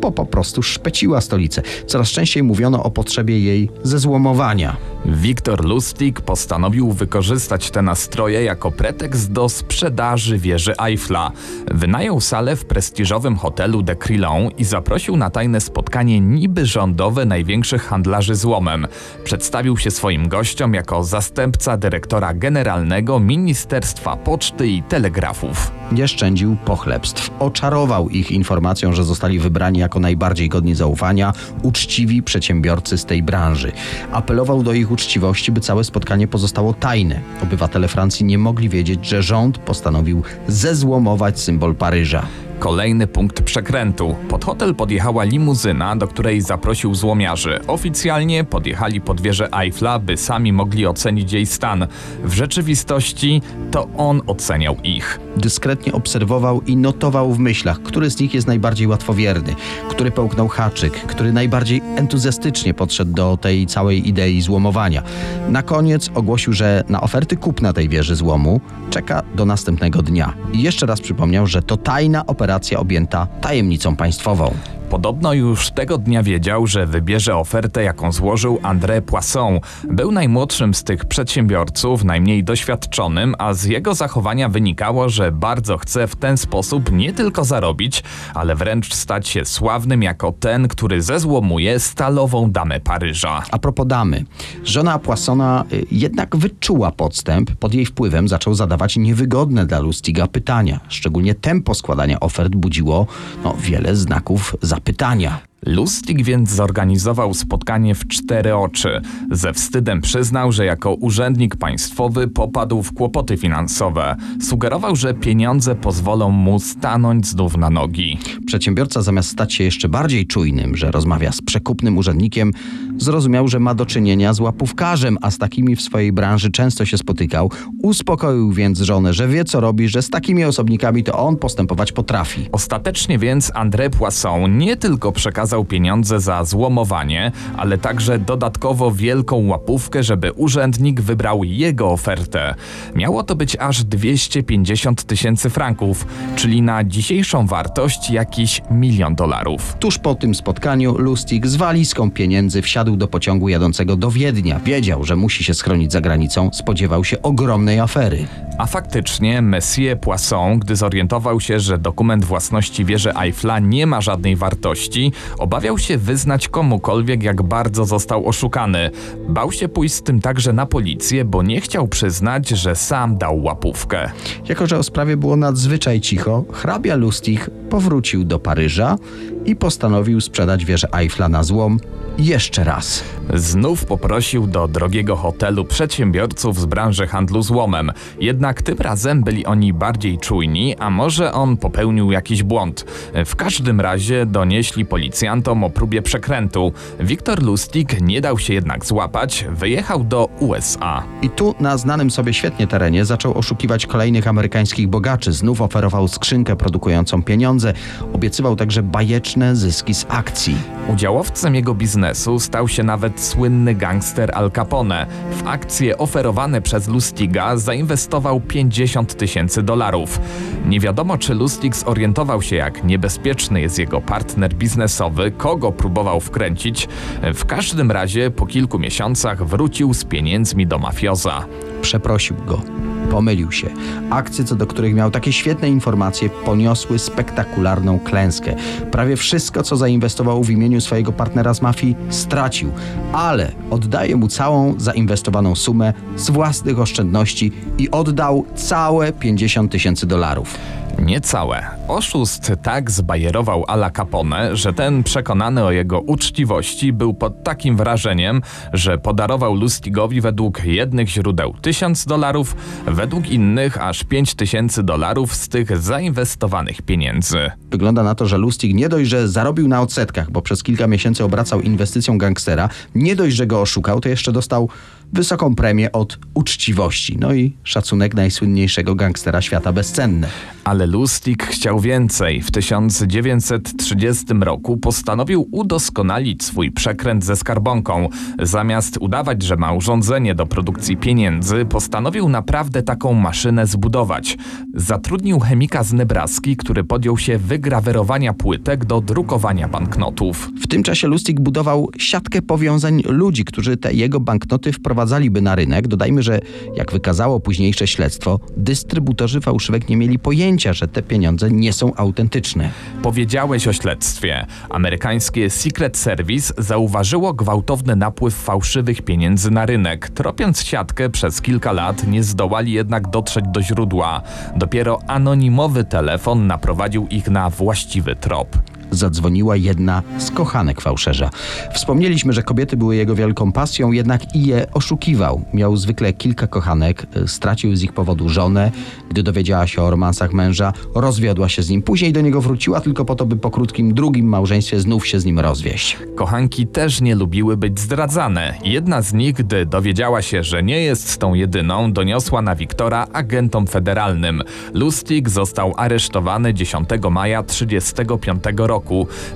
bo 0.00 0.12
po 0.12 0.26
prostu 0.26 0.62
szpeciła 0.62 1.20
stolicę. 1.20 1.62
Coraz 1.86 2.08
częściej 2.08 2.42
mówiono 2.42 2.82
o 2.82 2.90
potrzebie 2.90 3.40
jej 3.40 3.70
zezłomowania. 3.82 4.76
Wiktor 5.04 5.64
Lustig 5.64 6.20
postanowił 6.20 6.92
wykorzystać 6.92 7.70
te 7.70 7.82
nastroje 7.82 8.44
jako 8.44 8.70
pretekst 8.70 9.32
do 9.32 9.48
sprzedaży 9.48 10.38
wieży 10.38 10.74
Eiffla. 10.78 11.30
Wynajął 11.70 12.20
salę 12.20 12.56
w 12.56 12.64
prestiżowym 12.64 13.36
hotelu 13.36 13.82
de 13.82 13.96
Crillon 13.96 14.50
i 14.58 14.64
zaprosił 14.64 15.16
na 15.16 15.30
tajne 15.30 15.60
spotkanie 15.60 16.20
niby 16.20 16.66
rządowe 16.66 17.24
największych 17.24 17.82
handlarzy 17.82 18.34
złomem. 18.34 18.86
Przedstawił 19.24 19.76
się 19.76 19.90
swoim 19.90 20.28
gościom 20.28 20.74
jako 20.74 21.04
zastępca 21.04 21.76
dyrektora 21.76 22.34
generalnego 22.34 23.20
Ministerstwa 23.20 24.16
Poczty 24.16 24.68
i 24.68 24.82
Telegrafów. 24.82 25.72
Nie 25.92 26.08
szczędził 26.08 26.56
pochlebstw. 26.64 27.30
Oczarował 27.38 28.08
ich 28.08 28.30
informacją, 28.30 28.92
że 28.92 29.04
zostali 29.04 29.38
wybrani 29.38 29.78
jako 29.78 29.89
najbardziej 29.98 30.48
godni 30.48 30.74
zaufania, 30.74 31.32
uczciwi 31.62 32.22
przedsiębiorcy 32.22 32.98
z 32.98 33.04
tej 33.04 33.22
branży. 33.22 33.72
Apelował 34.12 34.62
do 34.62 34.72
ich 34.72 34.90
uczciwości, 34.90 35.52
by 35.52 35.60
całe 35.60 35.84
spotkanie 35.84 36.28
pozostało 36.28 36.74
tajne. 36.74 37.20
Obywatele 37.42 37.88
Francji 37.88 38.26
nie 38.26 38.38
mogli 38.38 38.68
wiedzieć, 38.68 39.06
że 39.06 39.22
rząd 39.22 39.58
postanowił 39.58 40.22
zezłomować 40.48 41.40
symbol 41.40 41.74
Paryża. 41.74 42.26
Kolejny 42.60 43.06
punkt 43.06 43.42
przekrętu. 43.42 44.16
Pod 44.28 44.44
hotel 44.44 44.74
podjechała 44.74 45.24
limuzyna, 45.24 45.96
do 45.96 46.08
której 46.08 46.40
zaprosił 46.40 46.94
złomiarzy. 46.94 47.60
Oficjalnie 47.66 48.44
podjechali 48.44 49.00
pod 49.00 49.20
wieżę 49.20 49.48
Eiffla, 49.52 49.98
by 49.98 50.16
sami 50.16 50.52
mogli 50.52 50.86
ocenić 50.86 51.32
jej 51.32 51.46
stan. 51.46 51.86
W 52.24 52.32
rzeczywistości 52.32 53.42
to 53.70 53.88
on 53.96 54.22
oceniał 54.26 54.76
ich. 54.84 55.20
Dyskretnie 55.36 55.92
obserwował 55.92 56.62
i 56.62 56.76
notował 56.76 57.32
w 57.32 57.38
myślach, 57.38 57.82
który 57.82 58.10
z 58.10 58.20
nich 58.20 58.34
jest 58.34 58.46
najbardziej 58.46 58.86
łatwowierny, 58.86 59.54
który 59.88 60.10
połknął 60.10 60.48
haczyk, 60.48 60.92
który 60.92 61.32
najbardziej 61.32 61.82
entuzjastycznie 61.96 62.74
podszedł 62.74 63.12
do 63.12 63.36
tej 63.36 63.66
całej 63.66 64.08
idei 64.08 64.40
złomowania. 64.40 65.02
Na 65.48 65.62
koniec 65.62 66.10
ogłosił, 66.14 66.52
że 66.52 66.84
na 66.88 67.00
oferty 67.00 67.36
kupna 67.36 67.72
tej 67.72 67.88
wieży 67.88 68.16
złomu 68.16 68.60
czeka 68.90 69.22
do 69.34 69.44
następnego 69.44 70.02
dnia. 70.02 70.34
I 70.52 70.62
jeszcze 70.62 70.86
raz 70.86 71.00
przypomniał, 71.00 71.46
że 71.46 71.62
to 71.62 71.76
tajna 71.76 72.26
operacja 72.26 72.49
objęta 72.78 73.26
tajemnicą 73.40 73.96
państwową. 73.96 74.54
Podobno 74.90 75.32
już 75.32 75.70
tego 75.70 75.98
dnia 75.98 76.22
wiedział, 76.22 76.66
że 76.66 76.86
wybierze 76.86 77.36
ofertę, 77.36 77.82
jaką 77.82 78.12
złożył 78.12 78.58
André 78.62 79.00
Poisson. 79.00 79.60
Był 79.84 80.12
najmłodszym 80.12 80.74
z 80.74 80.84
tych 80.84 81.04
przedsiębiorców, 81.04 82.04
najmniej 82.04 82.44
doświadczonym, 82.44 83.34
a 83.38 83.54
z 83.54 83.64
jego 83.64 83.94
zachowania 83.94 84.48
wynikało, 84.48 85.08
że 85.08 85.32
bardzo 85.32 85.78
chce 85.78 86.06
w 86.06 86.16
ten 86.16 86.36
sposób 86.36 86.92
nie 86.92 87.12
tylko 87.12 87.44
zarobić, 87.44 88.02
ale 88.34 88.54
wręcz 88.54 88.94
stać 88.94 89.28
się 89.28 89.44
sławnym 89.44 90.02
jako 90.02 90.32
ten, 90.32 90.68
który 90.68 91.02
zezłomuje 91.02 91.80
stalową 91.80 92.50
damę 92.50 92.80
Paryża. 92.80 93.42
A 93.50 93.58
propos 93.58 93.86
damy, 93.86 94.24
żona 94.64 94.98
Poissona 94.98 95.64
y, 95.72 95.86
jednak 95.90 96.36
wyczuła 96.36 96.90
podstęp, 96.90 97.50
pod 97.50 97.74
jej 97.74 97.86
wpływem 97.86 98.28
zaczął 98.28 98.54
zadawać 98.54 98.96
niewygodne 98.96 99.66
dla 99.66 99.78
Lustiga 99.78 100.26
pytania. 100.26 100.80
Szczególnie 100.88 101.34
tempo 101.34 101.74
składania 101.74 102.20
ofert 102.20 102.54
budziło 102.54 103.06
no, 103.44 103.54
wiele 103.60 103.96
znaków 103.96 104.56
zapytania 104.62 104.79
pytania. 104.80 105.40
Lustig 105.66 106.24
więc 106.24 106.50
zorganizował 106.50 107.34
spotkanie 107.34 107.94
w 107.94 108.08
cztery 108.08 108.54
oczy. 108.54 109.00
Ze 109.30 109.52
wstydem 109.52 110.00
przyznał, 110.00 110.52
że 110.52 110.64
jako 110.64 110.94
urzędnik 110.94 111.56
państwowy 111.56 112.28
popadł 112.28 112.82
w 112.82 112.92
kłopoty 112.92 113.36
finansowe. 113.36 114.16
Sugerował, 114.42 114.96
że 114.96 115.14
pieniądze 115.14 115.74
pozwolą 115.74 116.30
mu 116.30 116.60
stanąć 116.60 117.26
znów 117.26 117.56
na 117.56 117.70
nogi. 117.70 118.18
Przedsiębiorca 118.46 119.02
zamiast 119.02 119.28
stać 119.28 119.54
się 119.54 119.64
jeszcze 119.64 119.88
bardziej 119.88 120.26
czujnym, 120.26 120.76
że 120.76 120.90
rozmawia 120.90 121.32
z 121.32 121.42
przekupnym 121.42 121.98
urzędnikiem, 121.98 122.52
zrozumiał, 122.98 123.48
że 123.48 123.60
ma 123.60 123.74
do 123.74 123.86
czynienia 123.86 124.32
z 124.32 124.40
łapówkarzem, 124.40 125.18
a 125.22 125.30
z 125.30 125.38
takimi 125.38 125.76
w 125.76 125.82
swojej 125.82 126.12
branży 126.12 126.50
często 126.50 126.84
się 126.84 126.98
spotykał. 126.98 127.50
Uspokoił 127.82 128.52
więc 128.52 128.78
żonę, 128.78 129.12
że 129.12 129.28
wie 129.28 129.44
co 129.44 129.60
robi, 129.60 129.88
że 129.88 130.02
z 130.02 130.10
takimi 130.10 130.44
osobnikami 130.44 131.04
to 131.04 131.18
on 131.18 131.36
postępować 131.36 131.92
potrafi. 131.92 132.48
Ostatecznie 132.52 133.18
więc 133.18 133.52
André 133.52 133.90
Poisson 133.90 134.58
nie 134.58 134.76
tylko 134.76 135.12
przekazał 135.12 135.49
pieniądze 135.64 136.20
za 136.20 136.44
złomowanie, 136.44 137.32
ale 137.56 137.78
także 137.78 138.18
dodatkowo 138.18 138.90
wielką 138.90 139.46
łapówkę, 139.46 140.02
żeby 140.02 140.32
urzędnik 140.32 141.00
wybrał 141.00 141.44
jego 141.44 141.90
ofertę. 141.90 142.54
Miało 142.94 143.22
to 143.22 143.36
być 143.36 143.56
aż 143.56 143.84
250 143.84 145.04
tysięcy 145.04 145.50
franków, 145.50 146.06
czyli 146.36 146.62
na 146.62 146.84
dzisiejszą 146.84 147.46
wartość 147.46 148.10
jakiś 148.10 148.62
milion 148.70 149.14
dolarów. 149.14 149.76
Tuż 149.80 149.98
po 149.98 150.14
tym 150.14 150.34
spotkaniu 150.34 150.98
Lustig 150.98 151.46
z 151.46 151.56
walizką 151.56 152.10
pieniędzy 152.10 152.62
wsiadł 152.62 152.96
do 152.96 153.08
pociągu 153.08 153.48
jadącego 153.48 153.96
do 153.96 154.10
Wiednia. 154.10 154.60
Wiedział, 154.64 155.04
że 155.04 155.16
musi 155.16 155.44
się 155.44 155.54
schronić 155.54 155.92
za 155.92 156.00
granicą, 156.00 156.50
spodziewał 156.52 157.04
się 157.04 157.22
ogromnej 157.22 157.80
afery. 157.80 158.26
A 158.58 158.66
faktycznie 158.66 159.42
Monsieur 159.42 160.00
Poisson, 160.00 160.58
gdy 160.58 160.76
zorientował 160.76 161.40
się, 161.40 161.60
że 161.60 161.78
dokument 161.78 162.24
własności 162.24 162.84
wieży 162.84 163.12
Eiffla 163.14 163.58
nie 163.58 163.86
ma 163.86 164.00
żadnej 164.00 164.36
wartości, 164.36 165.12
obawiał 165.40 165.78
się 165.78 165.98
wyznać 165.98 166.48
komukolwiek, 166.48 167.22
jak 167.22 167.42
bardzo 167.42 167.84
został 167.84 168.28
oszukany. 168.28 168.90
Bał 169.28 169.52
się 169.52 169.68
pójść 169.68 169.94
z 169.94 170.02
tym 170.02 170.20
także 170.20 170.52
na 170.52 170.66
policję, 170.66 171.24
bo 171.24 171.42
nie 171.42 171.60
chciał 171.60 171.88
przyznać, 171.88 172.48
że 172.48 172.76
sam 172.76 173.18
dał 173.18 173.42
łapówkę. 173.42 174.10
Jako, 174.48 174.66
że 174.66 174.78
o 174.78 174.82
sprawie 174.82 175.16
było 175.16 175.36
nadzwyczaj 175.36 176.00
cicho, 176.00 176.44
hrabia 176.52 176.96
Lustig 176.96 177.50
powrócił 177.70 178.24
do 178.24 178.38
Paryża 178.38 178.96
i 179.44 179.56
postanowił 179.56 180.20
sprzedać 180.20 180.64
wieżę 180.64 180.88
Eiffla 180.92 181.28
na 181.28 181.42
złom 181.42 181.78
jeszcze 182.18 182.64
raz. 182.64 183.04
Znów 183.34 183.84
poprosił 183.84 184.46
do 184.46 184.68
drogiego 184.68 185.16
hotelu 185.16 185.64
przedsiębiorców 185.64 186.60
z 186.60 186.66
branży 186.66 187.06
handlu 187.06 187.42
złomem. 187.42 187.92
Jednak 188.20 188.62
tym 188.62 188.78
razem 188.78 189.22
byli 189.22 189.46
oni 189.46 189.72
bardziej 189.72 190.18
czujni, 190.18 190.76
a 190.76 190.90
może 190.90 191.32
on 191.32 191.56
popełnił 191.56 192.12
jakiś 192.12 192.42
błąd. 192.42 192.84
W 193.26 193.36
każdym 193.36 193.80
razie 193.80 194.26
donieśli 194.26 194.84
policjantom 194.84 195.64
o 195.64 195.70
próbie 195.70 196.02
przekrętu. 196.02 196.72
Wiktor 197.00 197.42
Lustig 197.42 198.00
nie 198.00 198.20
dał 198.20 198.38
się 198.38 198.54
jednak 198.54 198.86
złapać, 198.86 199.46
wyjechał 199.50 200.04
do 200.04 200.28
USA. 200.40 201.02
I 201.22 201.30
tu 201.30 201.54
na 201.60 201.78
znanym 201.78 202.10
sobie 202.10 202.34
świetnie 202.34 202.66
terenie 202.66 203.04
zaczął 203.04 203.38
oszukiwać 203.38 203.86
kolejnych 203.86 204.26
amerykańskich 204.26 204.88
bogaczy. 204.88 205.32
Znów 205.32 205.60
oferował 205.60 206.08
skrzynkę 206.08 206.56
produkującą 206.56 207.22
pieniądze. 207.22 207.72
Obiecywał 208.12 208.56
także 208.56 208.82
bajeczne 208.82 209.29
zyski 209.52 209.94
z 209.94 210.06
akcji. 210.08 210.56
Udziałowcem 210.88 211.54
jego 211.54 211.74
biznesu 211.74 212.40
stał 212.40 212.68
się 212.68 212.82
nawet 212.82 213.20
słynny 213.20 213.74
gangster 213.74 214.30
Al 214.34 214.50
Capone. 214.50 215.06
W 215.30 215.46
akcje 215.46 215.98
oferowane 215.98 216.62
przez 216.62 216.88
Lustiga 216.88 217.56
zainwestował 217.56 218.40
50 218.40 219.16
tysięcy 219.16 219.62
dolarów. 219.62 220.20
Nie 220.66 220.80
wiadomo, 220.80 221.18
czy 221.18 221.34
Lustig 221.34 221.76
zorientował 221.76 222.42
się, 222.42 222.56
jak 222.56 222.84
niebezpieczny 222.84 223.60
jest 223.60 223.78
jego 223.78 224.00
partner 224.00 224.54
biznesowy, 224.54 225.30
kogo 225.30 225.72
próbował 225.72 226.20
wkręcić. 226.20 226.88
W 227.34 227.44
każdym 227.44 227.90
razie 227.90 228.30
po 228.30 228.46
kilku 228.46 228.78
miesiącach 228.78 229.46
wrócił 229.46 229.94
z 229.94 230.04
pieniędzmi 230.04 230.66
do 230.66 230.78
mafioza. 230.78 231.46
Przeprosił 231.82 232.36
go. 232.46 232.89
Pomylił 233.10 233.52
się. 233.52 233.70
Akcje, 234.10 234.44
co 234.44 234.56
do 234.56 234.66
których 234.66 234.94
miał 234.94 235.10
takie 235.10 235.32
świetne 235.32 235.68
informacje, 235.68 236.30
poniosły 236.30 236.98
spektakularną 236.98 237.98
klęskę. 237.98 238.56
Prawie 238.90 239.16
wszystko, 239.16 239.62
co 239.62 239.76
zainwestował 239.76 240.44
w 240.44 240.50
imieniu 240.50 240.80
swojego 240.80 241.12
partnera 241.12 241.54
z 241.54 241.62
mafii, 241.62 241.96
stracił, 242.10 242.72
ale 243.12 243.52
oddaje 243.70 244.16
mu 244.16 244.28
całą 244.28 244.74
zainwestowaną 244.78 245.54
sumę 245.54 245.92
z 246.16 246.30
własnych 246.30 246.78
oszczędności 246.78 247.52
i 247.78 247.90
oddał 247.90 248.46
całe 248.54 249.12
50 249.12 249.72
tysięcy 249.72 250.06
dolarów. 250.06 250.58
Niecałe. 251.00 251.66
Oszust 251.88 252.52
tak 252.62 252.90
zbajerował 252.90 253.64
Ala 253.68 253.90
Capone, 253.90 254.56
że 254.56 254.72
ten 254.72 255.02
przekonany 255.02 255.64
o 255.64 255.70
jego 255.70 256.00
uczciwości 256.00 256.92
był 256.92 257.14
pod 257.14 257.44
takim 257.44 257.76
wrażeniem, 257.76 258.42
że 258.72 258.98
podarował 258.98 259.54
Lustigowi 259.54 260.20
według 260.20 260.64
jednych 260.64 261.08
źródeł 261.08 261.54
1000 261.62 262.06
dolarów, 262.06 262.56
według 262.86 263.30
innych 263.30 263.82
aż 263.82 264.04
5000 264.04 264.82
dolarów 264.82 265.34
z 265.34 265.48
tych 265.48 265.78
zainwestowanych 265.78 266.82
pieniędzy. 266.82 267.50
Wygląda 267.70 268.02
na 268.02 268.14
to, 268.14 268.26
że 268.26 268.38
Lustig 268.38 268.74
nie 268.74 268.88
dość, 268.88 269.10
że 269.10 269.28
zarobił 269.28 269.68
na 269.68 269.80
odsetkach, 269.80 270.30
bo 270.30 270.42
przez 270.42 270.62
kilka 270.62 270.86
miesięcy 270.86 271.24
obracał 271.24 271.60
inwestycją 271.60 272.18
gangstera, 272.18 272.68
nie 272.94 273.16
dość, 273.16 273.36
że 273.36 273.46
go 273.46 273.60
oszukał, 273.60 274.00
to 274.00 274.08
jeszcze 274.08 274.32
dostał 274.32 274.68
wysoką 275.12 275.54
premię 275.54 275.92
od 275.92 276.18
uczciwości. 276.34 277.16
No 277.20 277.34
i 277.34 277.56
szacunek 277.64 278.14
najsłynniejszego 278.14 278.94
gangstera 278.94 279.42
świata 279.42 279.72
bezcenne. 279.72 280.28
Ale 280.64 280.86
Lustig 280.86 281.42
chciał 281.46 281.80
więcej. 281.80 282.42
W 282.42 282.50
1930 282.50 284.26
roku 284.40 284.76
postanowił 284.76 285.48
udoskonalić 285.52 286.44
swój 286.44 286.72
przekręt 286.72 287.24
ze 287.24 287.36
skarbonką. 287.36 288.08
Zamiast 288.42 288.98
udawać, 289.00 289.42
że 289.42 289.56
ma 289.56 289.72
urządzenie 289.72 290.34
do 290.34 290.46
produkcji 290.46 290.96
pieniędzy, 290.96 291.64
postanowił 291.64 292.28
naprawdę 292.28 292.82
taką 292.82 293.12
maszynę 293.12 293.66
zbudować. 293.66 294.38
Zatrudnił 294.74 295.40
chemika 295.40 295.82
z 295.82 295.92
Nebraski, 295.92 296.56
który 296.56 296.84
podjął 296.84 297.18
się 297.18 297.38
wygrawerowania 297.38 298.32
płytek 298.32 298.84
do 298.84 299.00
drukowania 299.00 299.68
banknotów. 299.68 300.50
W 300.62 300.66
tym 300.66 300.82
czasie 300.82 301.08
Lustig 301.08 301.40
budował 301.40 301.88
siatkę 301.98 302.42
powiązań 302.42 303.02
ludzi, 303.06 303.44
którzy 303.44 303.76
te 303.76 303.92
jego 303.92 304.20
banknoty 304.20 304.72
wprowadzaliby 305.00 305.42
na 305.42 305.54
rynek. 305.54 305.88
Dodajmy, 305.88 306.22
że 306.22 306.40
jak 306.74 306.92
wykazało 306.92 307.40
późniejsze 307.40 307.86
śledztwo, 307.86 308.40
dystrybutorzy 308.56 309.40
fałszywek 309.40 309.88
nie 309.88 309.96
mieli 309.96 310.18
pojęcia, 310.18 310.72
że 310.72 310.88
te 310.88 311.02
pieniądze 311.02 311.50
nie 311.50 311.72
są 311.72 311.94
autentyczne. 311.94 312.70
Powiedziałeś 313.02 313.68
o 313.68 313.72
śledztwie. 313.72 314.46
Amerykańskie 314.70 315.50
Secret 315.50 315.96
Service 315.96 316.54
zauważyło 316.58 317.34
gwałtowny 317.34 317.96
napływ 317.96 318.34
fałszywych 318.34 319.02
pieniędzy 319.02 319.50
na 319.50 319.66
rynek. 319.66 320.10
Tropiąc 320.10 320.62
siatkę 320.62 321.10
przez 321.10 321.40
kilka 321.40 321.72
lat, 321.72 322.06
nie 322.06 322.22
zdołali 322.22 322.72
jednak 322.72 323.10
dotrzeć 323.10 323.44
do 323.48 323.62
źródła. 323.62 324.22
Dopiero 324.56 324.98
anonimowy 325.06 325.84
telefon 325.84 326.46
naprowadził 326.46 327.06
ich 327.06 327.30
na 327.30 327.50
właściwy 327.50 328.16
trop. 328.16 328.69
Zadzwoniła 328.90 329.56
jedna 329.56 330.02
z 330.18 330.30
kochanek 330.30 330.80
fałszerza. 330.80 331.30
Wspomnieliśmy, 331.74 332.32
że 332.32 332.42
kobiety 332.42 332.76
były 332.76 332.96
jego 332.96 333.14
wielką 333.14 333.52
pasją, 333.52 333.92
jednak 333.92 334.36
i 334.36 334.46
je 334.46 334.66
oszukiwał. 334.72 335.44
Miał 335.54 335.76
zwykle 335.76 336.12
kilka 336.12 336.46
kochanek, 336.46 337.06
y, 337.16 337.28
stracił 337.28 337.76
z 337.76 337.82
ich 337.82 337.92
powodu 337.92 338.28
żonę. 338.28 338.70
Gdy 339.10 339.22
dowiedziała 339.22 339.66
się 339.66 339.82
o 339.82 339.90
romansach 339.90 340.32
męża, 340.32 340.72
rozwiodła 340.94 341.48
się 341.48 341.62
z 341.62 341.70
nim. 341.70 341.82
Później 341.82 342.12
do 342.12 342.20
niego 342.20 342.40
wróciła 342.40 342.80
tylko 342.80 343.04
po 343.04 343.14
to, 343.14 343.26
by 343.26 343.36
po 343.36 343.50
krótkim 343.50 343.94
drugim 343.94 344.26
małżeństwie 344.26 344.80
znów 344.80 345.06
się 345.06 345.20
z 345.20 345.24
nim 345.24 345.40
rozwieść. 345.40 345.98
Kochanki 346.16 346.66
też 346.66 347.00
nie 347.00 347.14
lubiły 347.14 347.56
być 347.56 347.80
zdradzane. 347.80 348.54
Jedna 348.64 349.02
z 349.02 349.12
nich, 349.12 349.34
gdy 349.34 349.66
dowiedziała 349.66 350.22
się, 350.22 350.42
że 350.42 350.62
nie 350.62 350.80
jest 350.80 351.18
tą 351.18 351.34
jedyną, 351.34 351.92
doniosła 351.92 352.42
na 352.42 352.56
Wiktora 352.56 353.06
agentom 353.12 353.66
federalnym. 353.66 354.42
Lustig 354.74 355.28
został 355.28 355.74
aresztowany 355.76 356.54
10 356.54 356.88
maja 357.10 357.42
1935 357.42 358.44
roku. 358.56 358.79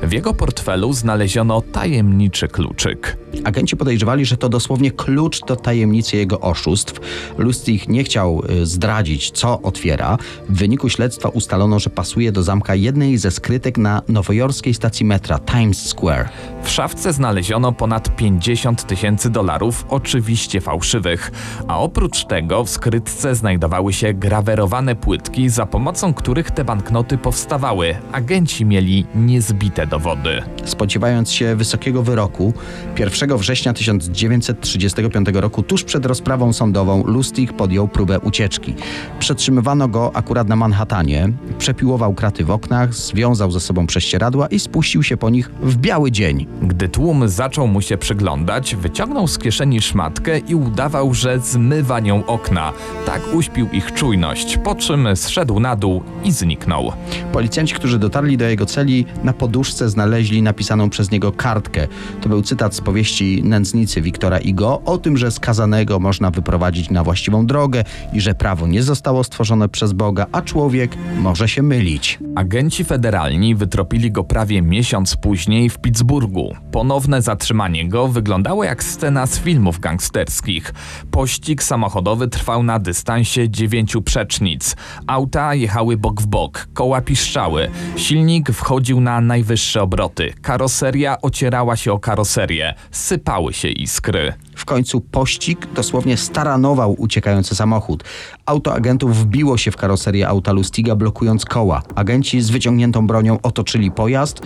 W 0.03 0.13
jego 0.13 0.35
portfelu 0.35 0.93
znaleziono 0.93 1.61
tajemniczy 1.61 2.49
kluczyk. 2.49 3.17
Agenci 3.45 3.77
podejrzewali, 3.77 4.25
że 4.25 4.37
to 4.37 4.49
dosłownie 4.49 4.91
klucz 4.91 5.41
do 5.41 5.57
tajemnicy 5.57 6.17
jego 6.17 6.41
oszustw. 6.41 7.01
Lustig 7.39 7.89
nie 7.89 8.05
chciał 8.05 8.43
y, 8.51 8.67
zdradzić, 8.67 9.31
co 9.31 9.63
otwiera. 9.63 10.19
W 10.49 10.59
wyniku 10.59 10.89
śledztwa 10.89 11.29
ustalono, 11.29 11.79
że 11.79 11.91
pasuje 11.91 12.33
do 12.33 12.43
zamka 12.43 12.75
jednej 12.75 13.19
ze 13.19 13.31
skrytek 13.31 13.79
na 13.79 14.03
nowojorskiej 14.09 14.75
stacji 14.75 15.07
metra 15.07 15.39
Times 15.39 15.87
Square. 15.87 16.29
W 16.63 16.71
szafce 16.71 17.13
znaleziono 17.13 17.73
ponad 17.73 18.17
50 18.17 18.87
tysięcy 18.87 19.31
dolarów, 19.31 19.87
oczywiście 19.89 20.61
fałszywych, 20.61 21.31
a 21.69 21.79
oprócz 21.79 22.25
tego 22.25 22.65
w 22.65 22.71
skrytce 22.71 23.35
znajdowały 23.35 23.93
się 23.93 24.15
grawerowane 24.15 24.97
płytki, 24.97 25.49
za 25.49 25.67
pomocą 25.67 26.15
których 26.15 26.51
te 26.51 26.65
banknoty 26.65 27.19
powstawały. 27.19 27.97
Agenci 28.13 28.65
mieli 28.65 29.07
niezbite 29.35 29.87
dowody. 29.87 30.43
Spodziewając 30.65 31.31
się 31.31 31.57
wysokiego 31.57 32.03
wyroku, 32.03 32.53
1 32.99 33.37
września 33.37 33.73
1935 33.73 35.29
roku, 35.33 35.63
tuż 35.63 35.85
przed 35.85 36.07
rozprawą 36.07 36.53
sądową, 36.53 37.05
Lustig 37.07 37.53
podjął 37.53 37.89
próbę 37.89 38.21
ucieczki. 38.21 38.75
Przetrzymywano 39.19 39.89
go 39.89 40.11
akurat 40.15 40.49
na 40.49 40.57
Manhattanie, 40.57 41.29
przepiłował 41.59 42.15
kraty 42.15 42.45
w 42.45 42.51
oknach, 42.51 42.95
związał 42.95 43.51
ze 43.51 43.61
sobą 43.61 43.87
prześcieradła 43.87 44.47
i 44.47 44.59
spuścił 44.59 45.03
się 45.03 45.17
po 45.17 45.31
nich 45.31 45.51
w 45.63 45.77
biały 45.77 46.13
dzień. 46.13 46.47
Gdy 46.63 46.89
tłum 46.89 47.29
zaczął 47.29 47.67
mu 47.67 47.81
się 47.81 47.99
przyglądać, 47.99 48.77
wyciągnął 48.77 49.29
z 49.29 49.39
kieszeni 49.39 49.81
szmatkę 49.81 50.39
i 50.39 50.55
udawał, 50.55 51.15
że 51.15 51.39
zmywa 51.39 52.01
nią 52.01 52.27
okna. 52.27 52.73
Tak 53.07 53.23
uśpił 53.33 53.69
ich 53.73 53.93
czujność, 53.95 54.57
po 54.57 54.75
czym 54.75 55.09
zszedł 55.17 55.61
na 55.61 55.77
dół 55.77 56.03
i 56.25 56.33
zniknął. 56.33 56.93
Policjanci, 57.33 57.75
którzy 57.75 57.99
dotarli 57.99 58.37
do 58.37 58.45
jego 58.45 58.67
celi, 58.67 59.07
na 59.25 59.33
poduszce 59.33 59.91
znaleźli 59.91 60.43
napisaną 60.43 60.91
przez 60.91 61.11
niego 61.11 61.33
kartkę. 61.33 61.87
To 62.21 62.29
był 62.29 62.43
cytat 62.43 62.75
z 62.75 62.81
powieści 62.81 63.43
Nędznicy 63.45 64.03
Wiktora 64.03 64.39
Igo 64.39 64.83
o 64.85 64.99
tym, 64.99 65.17
że 65.17 65.31
skazanego 65.31 66.01
można 66.01 66.31
wyprowadzić 66.31 66.91
na 66.91 67.05
właściwą 67.05 67.47
drogę 67.47 67.85
i 68.13 68.21
że 68.21 68.35
prawo 68.35 68.67
nie 68.67 68.83
zostało 68.83 69.25
stworzone 69.25 69.69
przez 69.69 69.93
Boga, 69.93 70.27
a 70.33 70.43
człowiek 70.43 70.97
może 71.19 71.49
się 71.49 71.63
mylić. 71.63 72.19
Agenci 72.35 72.85
federalni 72.85 73.55
wytropili 73.55 74.13
go 74.13 74.25
prawie 74.25 74.63
miesiąc 74.63 75.17
później 75.17 75.71
w 75.71 75.79
Pittsburghu. 75.79 76.57
Ponowne 76.73 77.23
zatrzymanie 77.23 77.89
go 77.89 78.09
wyglądało 78.09 78.65
jak 78.65 78.85
scena 78.85 79.27
z 79.27 79.39
filmów 79.39 79.81
gangsterskich. 79.81 80.75
Pościg 81.11 81.63
samochodowy 81.63 82.29
trwał 82.29 82.63
na 82.63 82.79
dystansie 82.79 83.51
dziewięciu 83.51 84.03
przecznic. 84.03 84.77
Auta 85.07 85.55
jechały 85.55 85.97
bok 85.97 86.21
w 86.21 86.27
bok, 86.27 86.69
koła 86.75 87.01
piszczały. 87.01 87.71
Silnik 87.97 88.51
wchodził 88.51 89.01
na 89.01 89.14
najwyższe 89.21 89.83
obroty. 89.83 90.33
Karoseria 90.43 91.21
ocierała 91.21 91.77
się 91.77 91.93
o 91.93 91.99
karoserię. 91.99 92.75
Sypały 92.91 93.53
się 93.53 93.69
iskry. 93.69 94.33
W 94.57 94.65
końcu 94.65 95.01
pościg 95.01 95.67
dosłownie 95.75 96.17
staranował 96.17 96.95
uciekający 96.99 97.55
samochód. 97.55 98.05
Auto 98.47 98.75
agentów 98.75 99.17
wbiło 99.17 99.59
się 99.59 99.71
w 99.71 99.77
karoserię 99.77 100.29
auta 100.29 100.53
Lustiga, 100.53 100.97
blokując 100.97 101.45
koła. 101.45 101.83
Agenci 101.95 102.41
z 102.43 102.51
wyciągniętą 102.51 103.07
bronią 103.07 103.39
otoczyli 103.43 103.91
pojazd, 103.91 104.41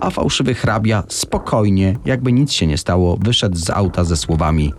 a 0.00 0.10
fałszywy 0.10 0.54
hrabia 0.54 1.02
spokojnie, 1.08 1.96
jakby 2.04 2.32
nic 2.32 2.52
się 2.52 2.66
nie 2.66 2.78
stało, 2.78 3.16
wyszedł 3.20 3.56
z 3.56 3.70
auta 3.70 4.04
ze 4.04 4.16
słowami: 4.16 4.74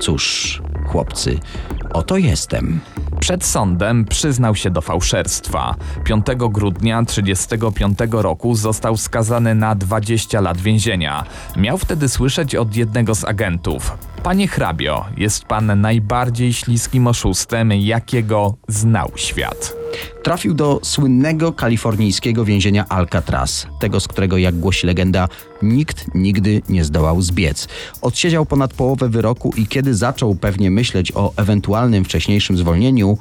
Cóż, 0.00 0.62
chłopcy, 0.86 1.38
oto 1.94 2.16
jestem. 2.16 2.80
Przed 3.20 3.44
sądem 3.44 4.04
przyznał 4.04 4.54
się 4.54 4.70
do 4.70 4.80
fałszerstwa. 4.80 5.74
5 6.04 6.26
grudnia 6.50 7.04
1935 7.04 7.98
roku 8.22 8.54
został 8.54 8.96
skazany 8.96 9.54
na 9.54 9.74
20 9.74 10.40
lat 10.40 10.60
więzienia. 10.60 11.24
Miał 11.56 11.78
wtedy 11.78 12.08
słyszeć 12.08 12.54
od 12.54 12.76
jednego 12.76 13.14
z 13.14 13.24
agentów: 13.24 13.98
Panie 14.24 14.48
hrabio, 14.48 15.04
jest 15.16 15.44
pan 15.44 15.80
najbardziej 15.80 16.52
śliskim 16.52 17.06
oszustem, 17.06 17.72
jakiego 17.72 18.56
znał 18.68 19.12
świat. 19.16 19.76
Trafił 20.22 20.54
do 20.54 20.80
słynnego 20.82 21.52
kalifornijskiego 21.52 22.44
więzienia 22.44 22.88
Alcatraz, 22.88 23.66
tego 23.80 24.00
z 24.00 24.08
którego, 24.08 24.38
jak 24.38 24.54
głosi 24.54 24.86
legenda, 24.86 25.28
nikt 25.62 26.14
nigdy 26.14 26.62
nie 26.68 26.84
zdołał 26.84 27.22
zbiec. 27.22 27.68
Odsiedział 28.02 28.46
ponad 28.46 28.74
połowę 28.74 29.08
wyroku 29.08 29.52
i 29.56 29.66
kiedy 29.66 29.94
zaczął 29.94 30.34
pewnie 30.34 30.70
myśleć 30.70 31.12
o 31.14 31.32
ewentualnym 31.36 32.04
wcześniejszym 32.04 32.56
zwolnieniu, 32.56 33.18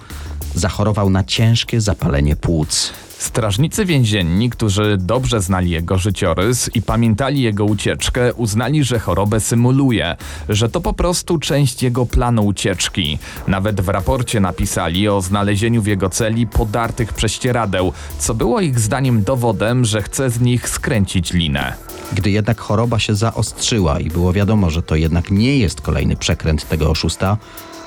zachorował 0.55 1.09
na 1.09 1.23
ciężkie 1.23 1.81
zapalenie 1.81 2.35
płuc. 2.35 2.93
Strażnicy 3.23 3.85
więzienni, 3.85 4.49
którzy 4.49 4.97
dobrze 4.97 5.41
znali 5.41 5.69
jego 5.69 5.97
życiorys 5.97 6.69
i 6.75 6.81
pamiętali 6.81 7.41
jego 7.41 7.65
ucieczkę, 7.65 8.33
uznali, 8.33 8.83
że 8.83 8.99
chorobę 8.99 9.39
symuluje, 9.39 10.15
że 10.49 10.69
to 10.69 10.81
po 10.81 10.93
prostu 10.93 11.37
część 11.37 11.83
jego 11.83 12.05
planu 12.05 12.45
ucieczki. 12.45 13.19
Nawet 13.47 13.81
w 13.81 13.89
raporcie 13.89 14.39
napisali 14.39 15.09
o 15.09 15.21
znalezieniu 15.21 15.81
w 15.81 15.87
jego 15.87 16.09
celi 16.09 16.47
podartych 16.47 17.13
prześcieradeł, 17.13 17.93
co 18.19 18.33
było 18.33 18.61
ich 18.61 18.79
zdaniem 18.79 19.23
dowodem, 19.23 19.85
że 19.85 20.01
chce 20.01 20.29
z 20.29 20.39
nich 20.39 20.69
skręcić 20.69 21.33
linę. 21.33 21.73
Gdy 22.13 22.31
jednak 22.31 22.59
choroba 22.59 22.99
się 22.99 23.15
zaostrzyła 23.15 23.99
i 23.99 24.09
było 24.09 24.33
wiadomo, 24.33 24.69
że 24.69 24.81
to 24.81 24.95
jednak 24.95 25.31
nie 25.31 25.57
jest 25.57 25.81
kolejny 25.81 26.15
przekręt 26.15 26.69
tego 26.69 26.89
oszusta, 26.89 27.37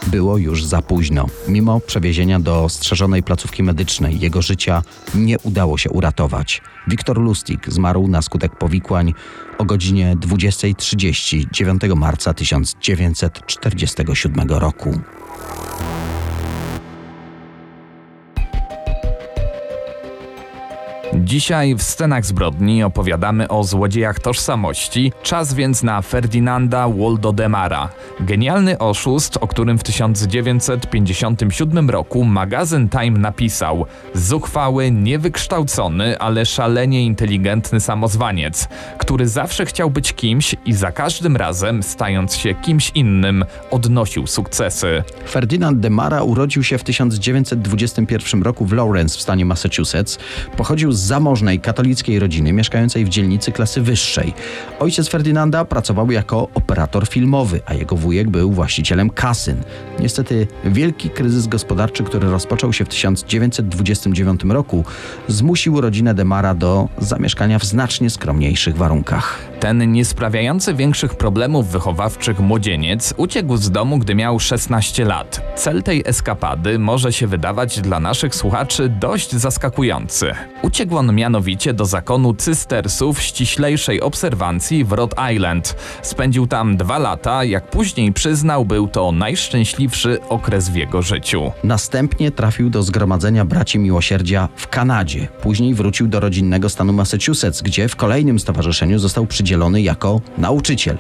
było 0.07 0.39
już 0.39 0.65
za 0.65 0.83
późno. 0.83 1.27
Mimo 1.49 1.81
przewiezienia 1.81 2.41
do 2.41 2.69
strzeżonej 2.69 3.23
placówki 3.23 3.63
medycznej, 3.63 4.21
jego 4.21 4.43
życia 4.43 4.83
nie 5.15 5.39
udało 5.39 5.79
się 5.79 5.91
uratować. 5.91 6.63
Wiktor 6.89 7.19
Lustig 7.19 7.73
zmarł 7.73 8.09
na 8.09 8.23
skutek 8.23 8.59
powikłań 8.59 9.15
o 9.59 9.65
godzinie 9.65 10.17
20.30 10.17 11.47
9 11.53 11.83
marca 11.97 12.35
1947 12.35 14.49
roku. 14.49 15.01
Dzisiaj 21.27 21.75
w 21.75 21.83
scenach 21.83 22.27
zbrodni 22.27 22.83
opowiadamy 22.83 23.49
o 23.49 23.65
złodziejach 23.65 24.21
tożsamości, 24.21 25.13
czas 25.23 25.55
więc 25.55 25.83
na 25.83 26.03
Ferdinanda 26.03 26.89
Woldodemara. 26.89 27.89
Genialny 28.21 28.79
oszust, 28.79 29.39
o 29.41 29.49
którym 29.49 29.79
w 29.79 29.83
1957 29.83 31.91
roku 31.91 32.25
magazyn 32.25 32.89
Time 32.89 33.19
napisał 33.19 33.87
zuchwały, 34.15 34.91
niewykształcony, 34.91 36.19
ale 36.19 36.47
szalenie 36.47 37.05
inteligentny 37.05 37.81
samozwaniec, 37.81 38.69
który 38.99 39.29
zawsze 39.29 39.67
chciał 39.67 39.91
być 39.91 40.13
kimś 40.13 40.57
i 40.67 40.73
za 40.73 40.93
każdym 40.93 41.37
razem, 41.37 41.83
stając 41.83 42.37
się 42.37 42.55
kimś 42.55 42.93
innym, 42.95 43.45
odnosił 43.71 44.27
sukcesy. 44.27 45.03
Ferdynand 45.29 45.81
de 45.81 45.91
Mara 45.91 46.23
urodził 46.23 46.63
się 46.63 46.79
w 46.79 46.85
1921 46.85 48.43
roku 48.43 48.67
w 48.67 48.73
Lawrence 48.73 49.19
w 49.19 49.23
stanie 49.23 49.45
Massachusetts. 49.45 50.19
Pochodził 50.57 50.93
z 50.93 51.16
zamożnej 51.17 51.61
katolickiej 51.61 52.19
rodziny 52.19 52.53
mieszkającej 52.53 53.05
w 53.05 53.09
dzielnicy 53.09 53.53
klasy 53.53 53.81
wyższej. 53.81 54.35
Ojciec 54.81 55.09
Ferdynanda 55.09 55.65
pracował 55.65 56.11
jako 56.11 56.49
operator 56.55 57.09
filmowy, 57.09 57.61
a 57.67 57.75
jego 57.75 57.97
wujek 57.97 58.31
był 58.31 58.53
właścicielem 58.53 59.11
kasyn. 59.11 59.57
Niestety 60.01 60.47
wielki 60.65 61.11
kryzys 61.11 61.47
gospodarczy, 61.47 62.05
który 62.05 62.31
rozpoczął 62.31 62.73
się 62.73 62.85
w 62.85 62.89
1929 62.89 64.41
roku, 64.45 64.85
zmusił 65.29 65.81
rodzinę 65.81 66.15
Demara 66.15 66.55
do 66.55 66.89
zamieszkania 66.99 67.59
w 67.59 67.65
znacznie 67.65 68.11
skromniejszych 68.11 68.77
warunkach. 68.77 69.56
Ten 69.67 69.93
nie 69.93 70.05
sprawiający 70.05 70.75
większych 70.75 71.15
problemów 71.15 71.69
wychowawczych 71.69 72.41
młodzieniec 72.41 73.15
uciekł 73.17 73.57
z 73.57 73.71
domu, 73.71 73.99
gdy 73.99 74.15
miał 74.15 74.41
16 74.41 75.05
lat. 75.05 75.41
Cel 75.57 75.83
tej 75.83 76.03
eskapady 76.07 76.79
może 76.79 77.13
się 77.13 77.27
wydawać 77.27 77.81
dla 77.81 78.01
naszych 78.01 78.35
słuchaczy 78.35 78.89
dość 78.89 79.33
zaskakujący. 79.33 80.33
Uciekł 80.63 80.97
on 80.97 81.15
mianowicie 81.15 81.75
do 81.75 81.85
zakonu 81.85 82.35
cystersów 82.35 83.23
ściślejszej 83.23 84.01
obserwancji 84.01 84.85
w 84.85 84.93
Rhode 84.93 85.35
Island. 85.35 85.77
Spędził 86.03 86.47
tam 86.47 86.77
dwa 86.77 86.99
lata, 86.99 87.45
jak 87.45 87.71
później 87.71 88.13
przyznał, 88.13 88.65
był 88.65 88.89
to 88.89 89.13
najszczęśliwszy 89.13 90.19
okres 90.29 90.69
w 90.69 90.75
jego 90.75 91.03
życiu. 91.03 91.53
Następnie 91.65 92.31
trafił 92.31 92.71
do 92.71 92.83
Zgromadzenia 92.83 93.45
Braci 93.45 93.79
Miłosierdzia 93.79 94.49
w 94.57 94.69
Kanadzie. 94.69 95.29
Później 95.43 95.75
wrócił 95.75 96.09
do 96.09 96.21
rodzinnego 96.21 96.69
stanu 96.69 96.93
Massachusetts, 96.93 97.63
gdzie 97.63 97.89
w 97.89 97.97
kolejnym 97.97 98.39
stowarzyszeniu 98.39 98.99
został 98.99 99.27
przydzielony 99.27 99.56
jako 99.83 100.21
nauczyciel. 100.39 100.99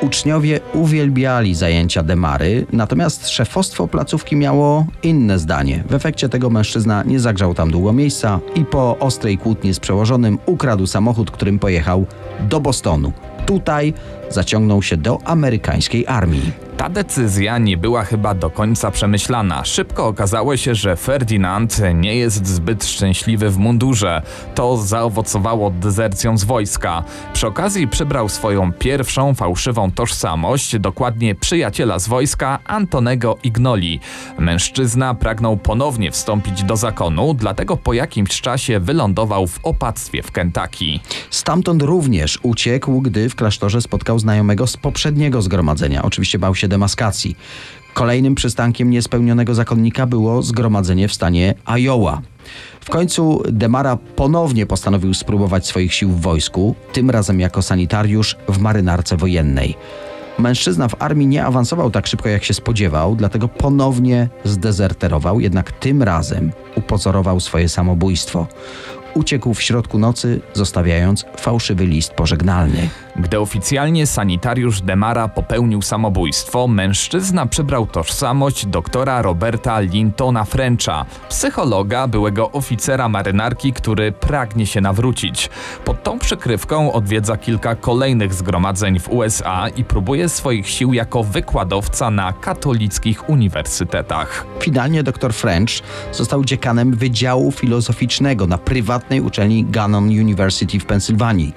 Uczniowie 0.00 0.60
uwielbiali 0.74 1.54
zajęcia 1.54 2.02
Demary, 2.02 2.66
natomiast 2.72 3.28
szefostwo 3.28 3.88
placówki 3.88 4.36
miało 4.36 4.86
inne 5.02 5.38
zdanie. 5.38 5.84
W 5.88 5.94
efekcie 5.94 6.28
tego 6.28 6.50
mężczyzna 6.50 7.02
nie 7.02 7.20
zagrzał 7.20 7.54
tam 7.54 7.70
długo 7.70 7.92
miejsca 7.92 8.40
i 8.54 8.64
po 8.64 8.98
ostrej 8.98 9.38
kłótni 9.38 9.74
z 9.74 9.80
przełożonym 9.80 10.38
ukradł 10.46 10.86
samochód, 10.86 11.30
którym 11.30 11.58
pojechał 11.58 12.06
do 12.40 12.60
Bostonu. 12.60 13.12
Tutaj 13.46 13.94
zaciągnął 14.30 14.82
się 14.82 14.96
do 14.96 15.18
amerykańskiej 15.24 16.06
armii. 16.06 16.52
Ta 16.76 16.88
decyzja 16.88 17.58
nie 17.58 17.76
była 17.76 18.04
chyba 18.04 18.34
do 18.34 18.50
końca 18.50 18.90
przemyślana. 18.90 19.64
Szybko 19.64 20.06
okazało 20.06 20.56
się, 20.56 20.74
że 20.74 20.96
Ferdynand 20.96 21.80
nie 21.94 22.16
jest 22.16 22.46
zbyt 22.46 22.84
szczęśliwy 22.84 23.50
w 23.50 23.58
mundurze. 23.58 24.22
To 24.54 24.76
zaowocowało 24.76 25.70
dezercją 25.70 26.38
z 26.38 26.44
wojska. 26.44 27.04
Przy 27.32 27.46
okazji 27.46 27.88
przybrał 27.88 28.28
swoją 28.28 28.72
pierwszą 28.72 29.34
fałszywą 29.34 29.90
tożsamość, 29.90 30.78
dokładnie 30.78 31.34
przyjaciela 31.34 31.98
z 31.98 32.08
wojska 32.08 32.58
Antonego 32.64 33.38
Ignoli. 33.42 34.00
Mężczyzna 34.38 35.14
pragnął 35.14 35.56
ponownie 35.56 36.10
wstąpić 36.10 36.62
do 36.62 36.76
zakonu, 36.76 37.34
dlatego 37.34 37.76
po 37.76 37.92
jakimś 37.92 38.40
czasie 38.40 38.80
wylądował 38.80 39.46
w 39.46 39.60
opactwie 39.62 40.22
w 40.22 40.32
Kentucky. 40.32 41.00
Stamtąd 41.30 41.82
również 41.82 42.38
uciekł, 42.42 43.00
gdy 43.00 43.28
w 43.28 43.34
klasztorze 43.34 43.80
spotkał 43.80 44.15
znajomego 44.18 44.66
z 44.66 44.76
poprzedniego 44.76 45.42
zgromadzenia. 45.42 46.02
Oczywiście 46.02 46.38
bał 46.38 46.54
się 46.54 46.68
demaskacji. 46.68 47.36
Kolejnym 47.94 48.34
przystankiem 48.34 48.90
niespełnionego 48.90 49.54
zakonnika 49.54 50.06
było 50.06 50.42
zgromadzenie 50.42 51.08
w 51.08 51.14
stanie 51.14 51.54
Iowa. 51.66 52.22
W 52.80 52.90
końcu 52.90 53.42
Demara 53.52 53.96
ponownie 53.96 54.66
postanowił 54.66 55.14
spróbować 55.14 55.66
swoich 55.66 55.94
sił 55.94 56.10
w 56.10 56.20
wojsku, 56.20 56.74
tym 56.92 57.10
razem 57.10 57.40
jako 57.40 57.62
sanitariusz 57.62 58.36
w 58.48 58.58
marynarce 58.58 59.16
wojennej. 59.16 59.76
Mężczyzna 60.38 60.88
w 60.88 61.02
armii 61.02 61.26
nie 61.26 61.44
awansował 61.44 61.90
tak 61.90 62.06
szybko, 62.06 62.28
jak 62.28 62.44
się 62.44 62.54
spodziewał, 62.54 63.16
dlatego 63.16 63.48
ponownie 63.48 64.28
zdezerterował, 64.44 65.40
jednak 65.40 65.72
tym 65.72 66.02
razem 66.02 66.52
upozorował 66.74 67.40
swoje 67.40 67.68
samobójstwo. 67.68 68.46
Uciekł 69.14 69.54
w 69.54 69.62
środku 69.62 69.98
nocy, 69.98 70.40
zostawiając 70.54 71.24
fałszywy 71.36 71.86
list 71.86 72.12
pożegnalny. 72.12 72.88
Gdy 73.18 73.40
oficjalnie 73.40 74.06
sanitariusz 74.06 74.80
Demara 74.80 75.28
popełnił 75.28 75.82
samobójstwo, 75.82 76.68
mężczyzna 76.68 77.46
przybrał 77.46 77.86
tożsamość 77.86 78.66
doktora 78.66 79.22
Roberta 79.22 79.80
Lintona 79.80 80.44
Frencha, 80.44 81.04
psychologa, 81.28 82.08
byłego 82.08 82.52
oficera 82.52 83.08
marynarki, 83.08 83.72
który 83.72 84.12
pragnie 84.12 84.66
się 84.66 84.80
nawrócić. 84.80 85.50
Pod 85.84 86.02
tą 86.02 86.18
przykrywką 86.18 86.92
odwiedza 86.92 87.36
kilka 87.36 87.74
kolejnych 87.74 88.34
zgromadzeń 88.34 88.98
w 88.98 89.08
USA 89.08 89.68
i 89.68 89.84
próbuje 89.84 90.28
swoich 90.28 90.68
sił 90.68 90.92
jako 90.92 91.24
wykładowca 91.24 92.10
na 92.10 92.32
katolickich 92.32 93.28
uniwersytetach. 93.28 94.46
Finalnie 94.60 95.02
dr 95.02 95.32
French 95.32 95.70
został 96.12 96.44
dziekanem 96.44 96.94
Wydziału 96.94 97.52
Filozoficznego 97.52 98.46
na 98.46 98.58
prywatnej 98.58 99.20
uczelni 99.20 99.64
Gannon 99.64 100.04
University 100.04 100.80
w 100.80 100.86
Pensylwanii. 100.86 101.52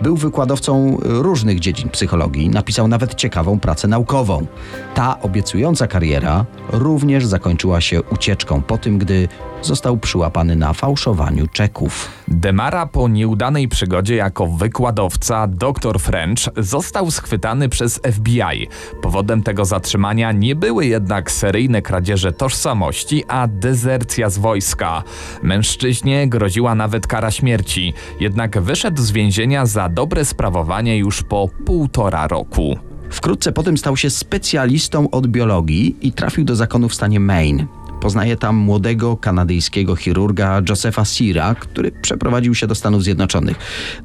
Był 0.00 0.16
wykładowcą 0.16 0.96
różnych 1.02 1.60
dziedzin 1.60 1.88
psychologii, 1.88 2.48
napisał 2.48 2.88
nawet 2.88 3.14
ciekawą 3.14 3.60
pracę 3.60 3.88
naukową. 3.88 4.46
Ta 4.94 5.20
obiecująca 5.20 5.86
kariera 5.86 6.44
również 6.68 7.26
zakończyła 7.26 7.80
się 7.80 8.02
ucieczką 8.02 8.62
po 8.62 8.78
tym, 8.78 8.98
gdy 8.98 9.28
został 9.62 9.96
przyłapany 9.96 10.56
na 10.56 10.72
fałszowaniu 10.72 11.46
czeków. 11.46 12.08
Demara 12.28 12.86
po 12.86 13.08
nieudanej 13.08 13.68
przygodzie 13.68 14.16
jako 14.16 14.46
wykładowca 14.46 15.46
dr 15.46 16.00
French 16.00 16.38
został 16.56 17.10
schwytany 17.10 17.68
przez 17.68 18.00
FBI. 18.12 18.68
Powodem 19.02 19.42
tego 19.42 19.64
zatrzymania 19.64 20.32
nie 20.32 20.56
były 20.56 20.86
jednak 20.86 21.30
seryjne 21.30 21.82
kradzieże 21.82 22.32
tożsamości, 22.32 23.24
a 23.28 23.46
dezercja 23.48 24.30
z 24.30 24.38
wojska. 24.38 25.02
Mężczyźnie 25.42 26.28
groziła 26.28 26.74
nawet 26.74 27.06
kara 27.06 27.30
śmierci, 27.30 27.94
jednak 28.20 28.60
wyszedł 28.60 29.02
z 29.02 29.10
więzienia 29.10 29.66
za 29.66 29.88
dobre 29.90 30.24
sprawowanie 30.24 30.98
już 30.98 31.22
po 31.22 31.48
półtora 31.66 32.28
roku. 32.28 32.78
Wkrótce 33.10 33.52
potem 33.52 33.78
stał 33.78 33.96
się 33.96 34.10
specjalistą 34.10 35.10
od 35.10 35.26
biologii 35.26 35.96
i 36.02 36.12
trafił 36.12 36.44
do 36.44 36.56
zakonu 36.56 36.88
w 36.88 36.94
stanie 36.94 37.20
Maine. 37.20 37.66
Poznaje 38.00 38.36
tam 38.36 38.56
młodego 38.56 39.16
kanadyjskiego 39.16 39.96
chirurga 39.96 40.62
Josepha 40.68 41.04
Sira, 41.04 41.54
który 41.54 41.92
przeprowadził 41.92 42.54
się 42.54 42.66
do 42.66 42.74
Stanów 42.74 43.02
Zjednoczonych. 43.04 43.56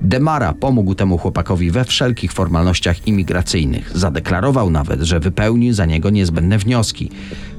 Demara 0.01 0.53
pomógł 0.53 0.95
temu 0.95 1.17
chłopakowi 1.17 1.71
we 1.71 1.85
wszelkich 1.85 2.33
formalnościach 2.33 3.07
imigracyjnych. 3.07 3.97
Zadeklarował 3.97 4.69
nawet, 4.69 5.01
że 5.01 5.19
wypełni 5.19 5.73
za 5.73 5.85
niego 5.85 6.09
niezbędne 6.09 6.57
wnioski. 6.57 7.11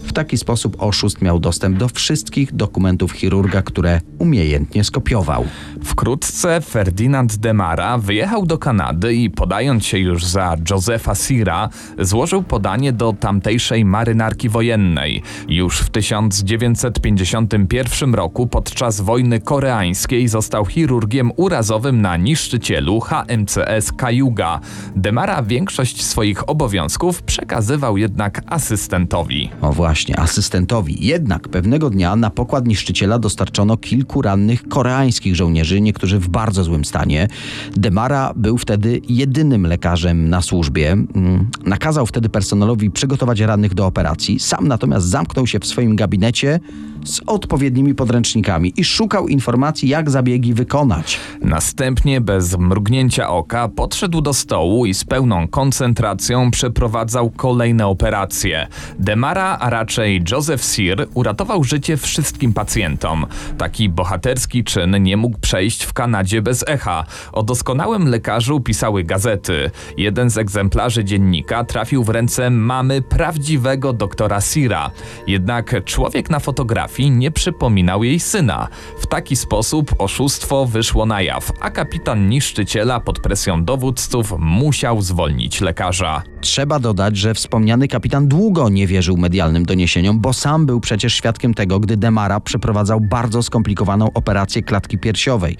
W 0.06 0.12
taki 0.12 0.38
sposób 0.38 0.82
oszust 0.82 1.22
miał 1.22 1.40
dostęp 1.40 1.78
do 1.78 1.88
wszystkich 1.88 2.54
dokumentów 2.54 3.12
chirurga, 3.12 3.62
które 3.62 4.00
umiejętnie 4.18 4.84
skopiował. 4.84 5.44
Wkrótce 5.84 6.60
Ferdynand 6.60 7.36
Demara 7.36 7.98
wyjechał 7.98 8.46
do 8.46 8.58
Kanady 8.58 9.14
i 9.14 9.30
podając 9.30 9.86
się 9.86 9.98
już 9.98 10.24
za 10.24 10.56
Josepha 10.70 11.14
Sira, 11.14 11.68
złożył 11.98 12.42
podanie 12.42 12.92
do 12.92 13.12
tamtejszej 13.12 13.84
marynarki 13.84 14.48
wojennej. 14.48 15.22
Już 15.48 15.80
w 15.80 15.90
1951 15.90 18.14
roku 18.14 18.46
podczas 18.46 19.00
wojny 19.00 19.40
koreańskiej 19.40 20.28
został 20.28 20.66
chirurgiem 20.66 21.32
urazowym 21.36 22.00
na 22.00 22.16
niszczycielu 22.16 23.00
HMCS 23.00 23.92
Cayuga. 23.92 24.60
Demara 24.96 25.42
większość 25.42 26.04
swoich 26.04 26.48
obowiązków 26.48 27.22
przekazywał 27.22 27.96
jednak 27.96 28.42
asystentowi. 28.46 29.50
O 29.60 29.72
właśnie, 29.72 29.95
asystentowi. 30.16 31.06
Jednak 31.06 31.48
pewnego 31.48 31.90
dnia 31.90 32.16
na 32.16 32.30
pokład 32.30 32.66
niszczyciela 32.66 33.18
dostarczono 33.18 33.76
kilku 33.76 34.22
rannych 34.22 34.68
koreańskich 34.68 35.36
żołnierzy, 35.36 35.80
niektórzy 35.80 36.18
w 36.18 36.28
bardzo 36.28 36.64
złym 36.64 36.84
stanie. 36.84 37.28
Demara 37.76 38.32
był 38.36 38.58
wtedy 38.58 39.00
jedynym 39.08 39.66
lekarzem 39.66 40.28
na 40.28 40.42
służbie. 40.42 40.92
Mm, 40.92 41.50
Nakazał 41.64 42.06
wtedy 42.06 42.28
personelowi 42.28 42.90
przygotować 42.90 43.40
rannych 43.40 43.74
do 43.74 43.86
operacji. 43.86 44.40
Sam 44.40 44.68
natomiast 44.68 45.06
zamknął 45.06 45.46
się 45.46 45.58
w 45.58 45.66
swoim 45.66 45.96
gabinecie 45.96 46.60
z 47.06 47.20
odpowiednimi 47.26 47.94
podręcznikami 47.94 48.72
i 48.76 48.84
szukał 48.84 49.28
informacji, 49.28 49.88
jak 49.88 50.10
zabiegi 50.10 50.54
wykonać. 50.54 51.20
Następnie, 51.40 52.20
bez 52.20 52.58
mrugnięcia 52.58 53.28
oka, 53.28 53.68
podszedł 53.68 54.20
do 54.20 54.32
stołu 54.32 54.86
i 54.86 54.94
z 54.94 55.04
pełną 55.04 55.48
koncentracją 55.48 56.50
przeprowadzał 56.50 57.30
kolejne 57.30 57.86
operacje. 57.86 58.66
Demara, 58.98 59.58
a 59.60 59.70
raczej 59.70 60.22
Joseph 60.30 60.64
Sear, 60.64 61.06
uratował 61.14 61.64
życie 61.64 61.96
wszystkim 61.96 62.52
pacjentom. 62.52 63.26
Taki 63.58 63.88
bohaterski 63.88 64.64
czyn 64.64 65.02
nie 65.02 65.16
mógł 65.16 65.38
przejść 65.38 65.84
w 65.84 65.92
Kanadzie 65.92 66.42
bez 66.42 66.64
echa. 66.68 67.04
O 67.32 67.42
doskonałym 67.42 68.08
lekarzu 68.08 68.60
pisały 68.60 69.04
gazety. 69.04 69.70
Jeden 69.96 70.30
z 70.30 70.38
egzemplarzy 70.38 71.04
dziennika 71.04 71.64
trafił 71.64 72.04
w 72.04 72.08
ręce 72.08 72.50
mamy 72.50 73.02
prawdziwego 73.02 73.92
doktora 73.92 74.40
Sira. 74.40 74.90
Jednak 75.26 75.84
człowiek 75.84 76.30
na 76.30 76.38
fotografii 76.38 76.95
nie 76.98 77.30
przypominał 77.30 78.04
jej 78.04 78.20
syna. 78.20 78.68
W 78.98 79.06
taki 79.06 79.36
sposób 79.36 79.94
oszustwo 79.98 80.66
wyszło 80.66 81.06
na 81.06 81.22
jaw, 81.22 81.52
a 81.60 81.70
kapitan 81.70 82.28
niszczyciela 82.28 83.00
pod 83.00 83.20
presją 83.20 83.64
dowódców 83.64 84.34
musiał 84.38 85.02
zwolnić 85.02 85.60
lekarza. 85.60 86.22
Trzeba 86.40 86.78
dodać, 86.78 87.16
że 87.16 87.34
wspomniany 87.34 87.88
kapitan 87.88 88.28
długo 88.28 88.68
nie 88.68 88.86
wierzył 88.86 89.16
medialnym 89.16 89.66
doniesieniom, 89.66 90.20
bo 90.20 90.32
sam 90.32 90.66
był 90.66 90.80
przecież 90.80 91.14
świadkiem 91.14 91.54
tego, 91.54 91.80
gdy 91.80 91.96
Demara 91.96 92.40
przeprowadzał 92.40 93.00
bardzo 93.00 93.42
skomplikowaną 93.42 94.12
operację 94.12 94.62
klatki 94.62 94.98
piersiowej. 94.98 95.56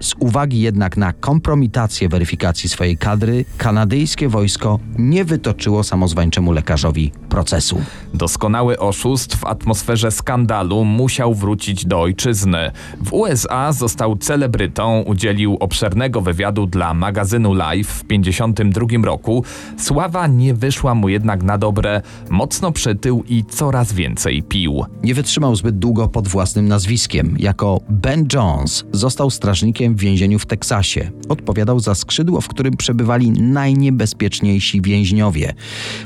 Z 0.00 0.14
uwagi 0.18 0.60
jednak 0.60 0.96
na 0.96 1.12
kompromitację 1.12 2.08
weryfikacji 2.08 2.68
swojej 2.68 2.96
kadry, 2.98 3.44
kanadyjskie 3.58 4.28
wojsko 4.28 4.78
nie 4.98 5.24
wytoczyło 5.24 5.84
samozwańczemu 5.84 6.52
lekarzowi 6.52 7.12
procesu. 7.28 7.82
Doskonały 8.14 8.78
oszust 8.78 9.36
w 9.36 9.44
atmosferze 9.44 10.10
skandalu 10.10 10.53
musiał 10.84 11.34
wrócić 11.34 11.86
do 11.86 12.00
ojczyzny. 12.00 12.70
W 13.04 13.12
USA 13.12 13.72
został 13.72 14.16
celebrytą, 14.16 15.02
udzielił 15.02 15.56
obszernego 15.60 16.20
wywiadu 16.20 16.66
dla 16.66 16.94
magazynu 16.94 17.54
Life 17.54 17.92
w 17.94 18.04
1952 18.04 19.06
roku. 19.06 19.44
Sława 19.78 20.26
nie 20.26 20.54
wyszła 20.54 20.94
mu 20.94 21.08
jednak 21.08 21.42
na 21.42 21.58
dobre, 21.58 22.02
mocno 22.30 22.72
przytył 22.72 23.24
i 23.28 23.44
coraz 23.44 23.92
więcej 23.92 24.42
pił. 24.42 24.84
Nie 25.02 25.14
wytrzymał 25.14 25.56
zbyt 25.56 25.78
długo 25.78 26.08
pod 26.08 26.28
własnym 26.28 26.68
nazwiskiem. 26.68 27.36
Jako 27.38 27.80
Ben 27.88 28.26
Jones 28.32 28.84
został 28.92 29.30
strażnikiem 29.30 29.94
w 29.94 29.98
więzieniu 29.98 30.38
w 30.38 30.46
Teksasie. 30.46 31.10
Odpowiadał 31.28 31.80
za 31.80 31.94
skrzydło, 31.94 32.40
w 32.40 32.48
którym 32.48 32.76
przebywali 32.76 33.30
najniebezpieczniejsi 33.30 34.82
więźniowie. 34.82 35.54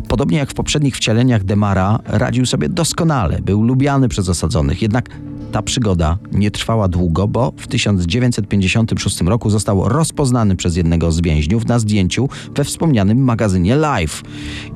Podobnie 0.08 0.38
jak 0.38 0.50
w 0.50 0.54
poprzednich 0.54 0.96
wcieleniach 0.96 1.44
Demara, 1.44 1.98
radził 2.06 2.46
sobie 2.46 2.68
doskonale, 2.68 3.38
był 3.42 3.62
lubiany 3.62 4.08
przez 4.08 4.27
osadzonych. 4.28 4.82
Jednak 4.82 5.08
ta 5.52 5.62
przygoda 5.62 6.18
nie 6.32 6.50
trwała 6.50 6.88
długo, 6.88 7.28
bo 7.28 7.52
w 7.56 7.66
1956 7.66 9.20
roku 9.20 9.50
został 9.50 9.88
rozpoznany 9.88 10.56
przez 10.56 10.76
jednego 10.76 11.12
z 11.12 11.20
więźniów 11.20 11.66
na 11.66 11.78
zdjęciu 11.78 12.28
we 12.54 12.64
wspomnianym 12.64 13.24
magazynie 13.24 13.76
Life. 13.76 14.22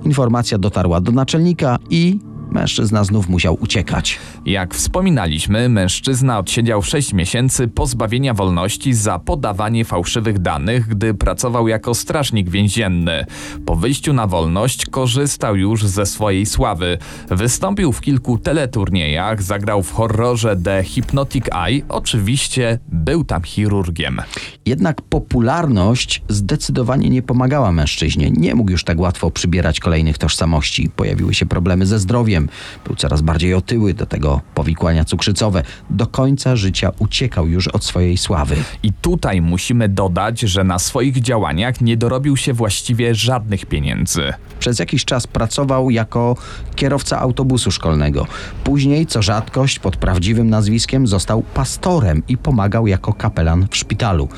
Informacja 0.05 0.59
dotarła 0.59 1.01
do 1.01 1.13
naczelnika 1.13 1.79
i 1.91 2.19
mężczyzna 2.53 3.05
znów 3.05 3.29
musiał 3.29 3.59
uciekać. 3.61 4.19
Jak 4.47 4.75
wspominaliśmy, 4.75 5.69
mężczyzna 5.69 6.39
odsiedział 6.39 6.83
6 6.83 7.13
miesięcy 7.13 7.69
pozbawienia 7.69 8.35
wolności 8.35 8.95
za 8.95 9.19
podawanie 9.19 9.85
fałszywych 9.85 10.39
danych, 10.39 10.89
gdy 10.89 11.15
pracował 11.15 11.69
jako 11.69 11.95
strażnik 11.95 12.51
więzienny. 12.51 13.27
Po 13.67 13.77
wyjściu 13.77 14.13
na 14.13 14.27
wolność 14.27 14.87
korzystał 14.87 15.57
już 15.57 15.87
ze 15.87 16.07
swojej 16.07 16.47
sławy. 16.47 16.99
Wystąpił 17.31 17.93
w 17.93 18.01
kilku 18.01 18.39
teleturniejach, 18.39 19.43
zagrał 19.43 19.83
w 19.83 19.93
horrorze 19.93 20.57
The 20.57 20.85
Hypnotic 20.85 21.45
Eye, 21.53 21.83
oczywiście 21.89 22.79
był 22.89 23.25
tam 23.25 23.43
chirurgiem. 23.43 24.21
Jednak 24.67 25.03
popularność 25.03 26.23
zdecydowanie 26.29 27.11
nie 27.11 27.23
pomagała 27.23 27.73
mężczyźnie. 27.73 28.31
Nie 28.31 28.55
mógł 28.55 28.71
już 28.71 28.85
tak 28.85 29.01
łatwo 29.01 29.31
przybierać 29.31 29.81
kolejnych 29.81 30.19
tożsamości. 30.19 30.91
Pojawiły 30.97 31.35
się 31.35 31.47
problemy 31.47 31.87
ze 31.87 31.99
zdrowiem. 31.99 32.42
Był 32.85 32.97
coraz 32.97 33.21
bardziej 33.21 33.55
otyły, 33.55 33.95
do 33.95 34.07
tego 34.07 34.41
powikłania 34.55 35.05
cukrzycowe. 35.05 35.63
Do 35.91 36.07
końca 36.07 36.57
życia 36.57 36.91
uciekał 36.99 37.49
już 37.49 37.69
od 37.69 37.85
swojej 37.85 38.17
sławy. 38.19 38.57
I 38.83 38.93
tutaj 38.93 39.41
musimy 39.41 39.89
dodać, 39.89 40.41
że 40.41 40.65
na 40.65 40.79
swoich 40.79 41.21
działaniach 41.21 41.81
nie 41.81 41.97
dorobił 41.97 42.37
się 42.37 42.53
właściwie 42.53 43.15
żadnych 43.15 43.67
pieniędzy. 43.67 44.33
Przez 44.59 44.79
jakiś 44.79 45.05
czas 45.05 45.27
pracował 45.27 45.91
jako 45.91 46.37
kierowca 46.75 47.21
autobusu 47.21 47.71
szkolnego. 47.71 48.27
Później, 48.65 49.07
co 49.07 49.23
rzadkość, 49.23 49.79
pod 49.79 49.97
prawdziwym 49.97 50.51
nazwiskiem 50.51 51.07
został 51.07 51.43
pastorem 51.43 52.23
i 52.29 52.37
pomagał 52.37 52.87
jako 52.87 53.13
kapelan 53.13 53.67
w 53.71 53.77
szpitalu. 53.77 54.29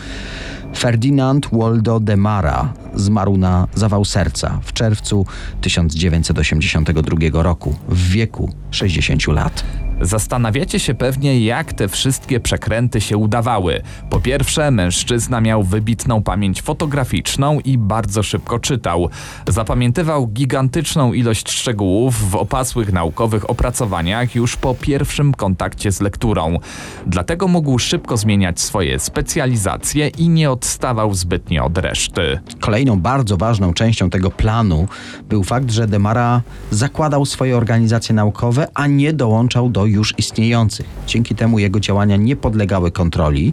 Ferdinand 0.74 1.48
Waldo 1.52 2.00
de 2.00 2.16
Mara 2.16 2.72
zmarł 2.94 3.36
na 3.36 3.68
zawał 3.74 4.04
serca 4.04 4.60
w 4.62 4.72
czerwcu 4.72 5.26
1982 5.60 7.42
roku 7.42 7.74
w 7.88 8.08
wieku 8.08 8.52
60 8.70 9.26
lat. 9.26 9.64
Zastanawiacie 10.00 10.78
się 10.78 10.94
pewnie, 10.94 11.40
jak 11.40 11.72
te 11.72 11.88
wszystkie 11.88 12.40
przekręty 12.40 13.00
się 13.00 13.16
udawały. 13.16 13.82
Po 14.10 14.20
pierwsze, 14.20 14.70
mężczyzna 14.70 15.40
miał 15.40 15.62
wybitną 15.62 16.22
pamięć 16.22 16.62
fotograficzną 16.62 17.60
i 17.60 17.78
bardzo 17.78 18.22
szybko 18.22 18.58
czytał. 18.58 19.08
Zapamiętywał 19.48 20.26
gigantyczną 20.26 21.12
ilość 21.12 21.50
szczegółów 21.50 22.30
w 22.30 22.34
opasłych 22.34 22.92
naukowych 22.92 23.50
opracowaniach 23.50 24.34
już 24.34 24.56
po 24.56 24.74
pierwszym 24.74 25.34
kontakcie 25.34 25.92
z 25.92 26.00
lekturą. 26.00 26.58
Dlatego 27.06 27.48
mógł 27.48 27.78
szybko 27.78 28.16
zmieniać 28.16 28.60
swoje 28.60 28.98
specjalizacje 28.98 30.08
i 30.08 30.28
nie 30.28 30.50
odstawał 30.50 31.14
zbytnio 31.14 31.64
od 31.64 31.78
reszty. 31.78 32.38
Kolejną 32.60 33.00
bardzo 33.00 33.36
ważną 33.36 33.74
częścią 33.74 34.10
tego 34.10 34.30
planu 34.30 34.88
był 35.28 35.44
fakt, 35.44 35.70
że 35.70 35.86
Demara 35.86 36.42
zakładał 36.70 37.26
swoje 37.26 37.56
organizacje 37.56 38.14
naukowe, 38.14 38.68
a 38.74 38.86
nie 38.86 39.12
dołączał 39.12 39.70
do 39.70 39.83
już 39.86 40.14
istniejących. 40.18 40.86
Dzięki 41.06 41.34
temu 41.34 41.58
jego 41.58 41.80
działania 41.80 42.16
nie 42.16 42.36
podlegały 42.36 42.90
kontroli, 42.90 43.52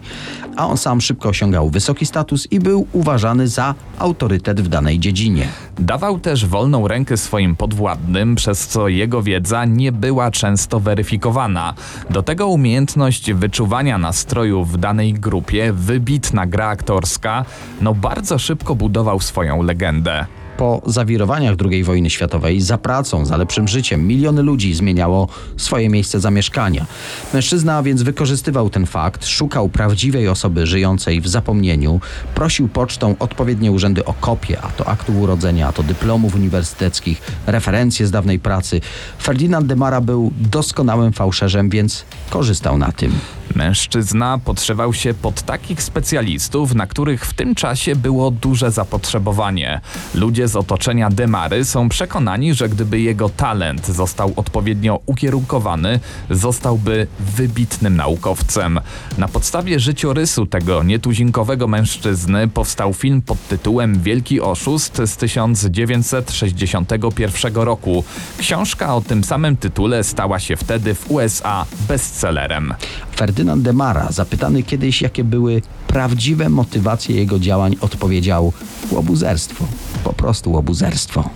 a 0.56 0.68
on 0.68 0.78
sam 0.78 1.02
szybko 1.02 1.30
osiągał 1.30 1.70
wysoki 1.70 2.06
status 2.06 2.48
i 2.52 2.60
był 2.60 2.88
uważany 2.94 3.48
za 3.48 3.76
autorytet 4.00 4.62
w 4.62 4.68
danej 4.68 5.00
dziedzinie. 5.00 5.48
Dawał 5.80 6.20
też 6.20 6.46
wolną 6.46 6.88
rękę 6.88 7.18
swoim 7.18 7.56
podwładnym, 7.56 8.36
przez 8.36 8.68
co 8.68 8.88
jego 8.88 9.24
wiedza 9.24 9.66
nie 9.66 9.92
była 9.92 10.32
często 10.32 10.80
weryfikowana. 10.80 11.74
Do 12.10 12.24
tego 12.24 12.48
umiejętność 12.48 13.34
wyczuwania 13.34 13.98
nastrojów 13.98 14.72
w 14.72 14.78
danej 14.78 15.14
grupie, 15.14 15.74
wybitna 15.74 16.46
gra 16.46 16.68
aktorska, 16.68 17.46
no 17.82 17.94
bardzo 17.94 18.40
szybko 18.40 18.76
budował 18.76 19.20
swoją 19.20 19.64
legendę. 19.64 20.26
Po 20.62 20.82
zawirowaniach 20.86 21.56
II 21.72 21.84
wojny 21.84 22.10
światowej, 22.10 22.62
za 22.62 22.78
pracą, 22.78 23.26
za 23.26 23.38
lepszym 23.38 23.68
życiem, 23.68 24.08
miliony 24.08 24.42
ludzi 24.42 24.74
zmieniało 24.74 25.28
swoje 25.58 25.90
miejsce 25.90 26.20
zamieszkania. 26.20 26.86
Mężczyzna 27.34 27.84
więc 27.84 28.02
wykorzystywał 28.02 28.70
ten 28.70 28.86
fakt, 28.86 29.26
szukał 29.26 29.70
prawdziwej 29.70 30.28
osoby 30.28 30.68
żyjącej 30.68 31.22
w 31.22 31.28
zapomnieniu, 31.28 32.00
prosił 32.36 32.68
pocztą 32.68 33.16
odpowiednie 33.20 33.72
urzędy 33.72 34.06
o 34.06 34.14
kopie, 34.14 34.62
a 34.62 34.68
to 34.68 34.88
aktu 34.88 35.20
urodzenia, 35.20 35.68
a 35.68 35.72
to 35.72 35.84
dyplomów 35.84 36.36
uniwersyteckich, 36.36 37.22
referencje 37.48 38.08
z 38.08 38.12
dawnej 38.12 38.40
pracy. 38.40 38.82
Ferdynand 39.22 39.68
de 39.68 39.76
Mara 39.76 40.02
był 40.02 40.32
doskonałym 40.38 41.14
fałszerzem, 41.14 41.70
więc 41.70 42.06
korzystał 42.30 42.78
na 42.78 42.92
tym. 42.92 43.12
Mężczyzna 43.56 44.40
podszywał 44.46 44.94
się 44.94 45.14
pod 45.14 45.42
takich 45.42 45.84
specjalistów, 45.84 46.76
na 46.76 46.88
których 46.88 47.26
w 47.26 47.34
tym 47.34 47.56
czasie 47.56 47.96
było 47.96 48.32
duże 48.32 48.72
zapotrzebowanie. 48.72 49.82
Ludzie 50.16 50.48
z 50.48 50.56
otoczenia 50.56 51.10
Demary 51.10 51.66
są 51.66 51.90
przekonani, 51.90 52.54
że 52.54 52.70
gdyby 52.70 53.00
jego 53.00 53.30
talent 53.30 53.88
został 53.88 54.34
odpowiednio 54.36 55.00
ukierunkowany, 55.06 56.00
zostałby 56.30 57.08
wybitnym 57.20 57.96
naukowcem. 57.96 58.80
Na 59.18 59.28
podstawie 59.28 59.80
życiorysu 59.80 60.46
tego 60.46 60.84
nietuzinkowego 60.84 61.68
mężczyzny 61.68 62.48
powstał 62.48 62.94
film 62.94 63.22
pod 63.22 63.48
tytułem 63.48 64.02
Wielki 64.02 64.42
Oszust 64.42 65.02
z 65.06 65.18
1961 65.18 67.56
roku. 67.56 68.04
Książka 68.38 68.96
o 68.96 69.02
tym 69.02 69.24
samym 69.24 69.58
tytule 69.58 70.04
stała 70.04 70.40
się 70.40 70.56
wtedy 70.56 70.96
w 70.96 71.12
USA 71.12 71.66
bestsellerem. 71.88 72.74
Ferdynand 73.22 73.64
de 73.64 73.74
Mara, 73.74 74.12
zapytany 74.12 74.64
kiedyś, 74.64 75.02
jakie 75.02 75.24
były 75.24 75.62
prawdziwe 75.88 76.50
motywacje 76.50 77.16
jego 77.16 77.40
działań, 77.40 77.76
odpowiedział: 77.82 78.54
łobuzerstwo. 78.92 79.66
Po 80.04 80.14
prostu 80.14 80.52
łobuzerstwo. 80.52 81.30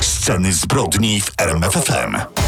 Sceny 0.00 0.52
zbrodni 0.52 1.20
w 1.20 1.32
RMFFM. 1.38 2.45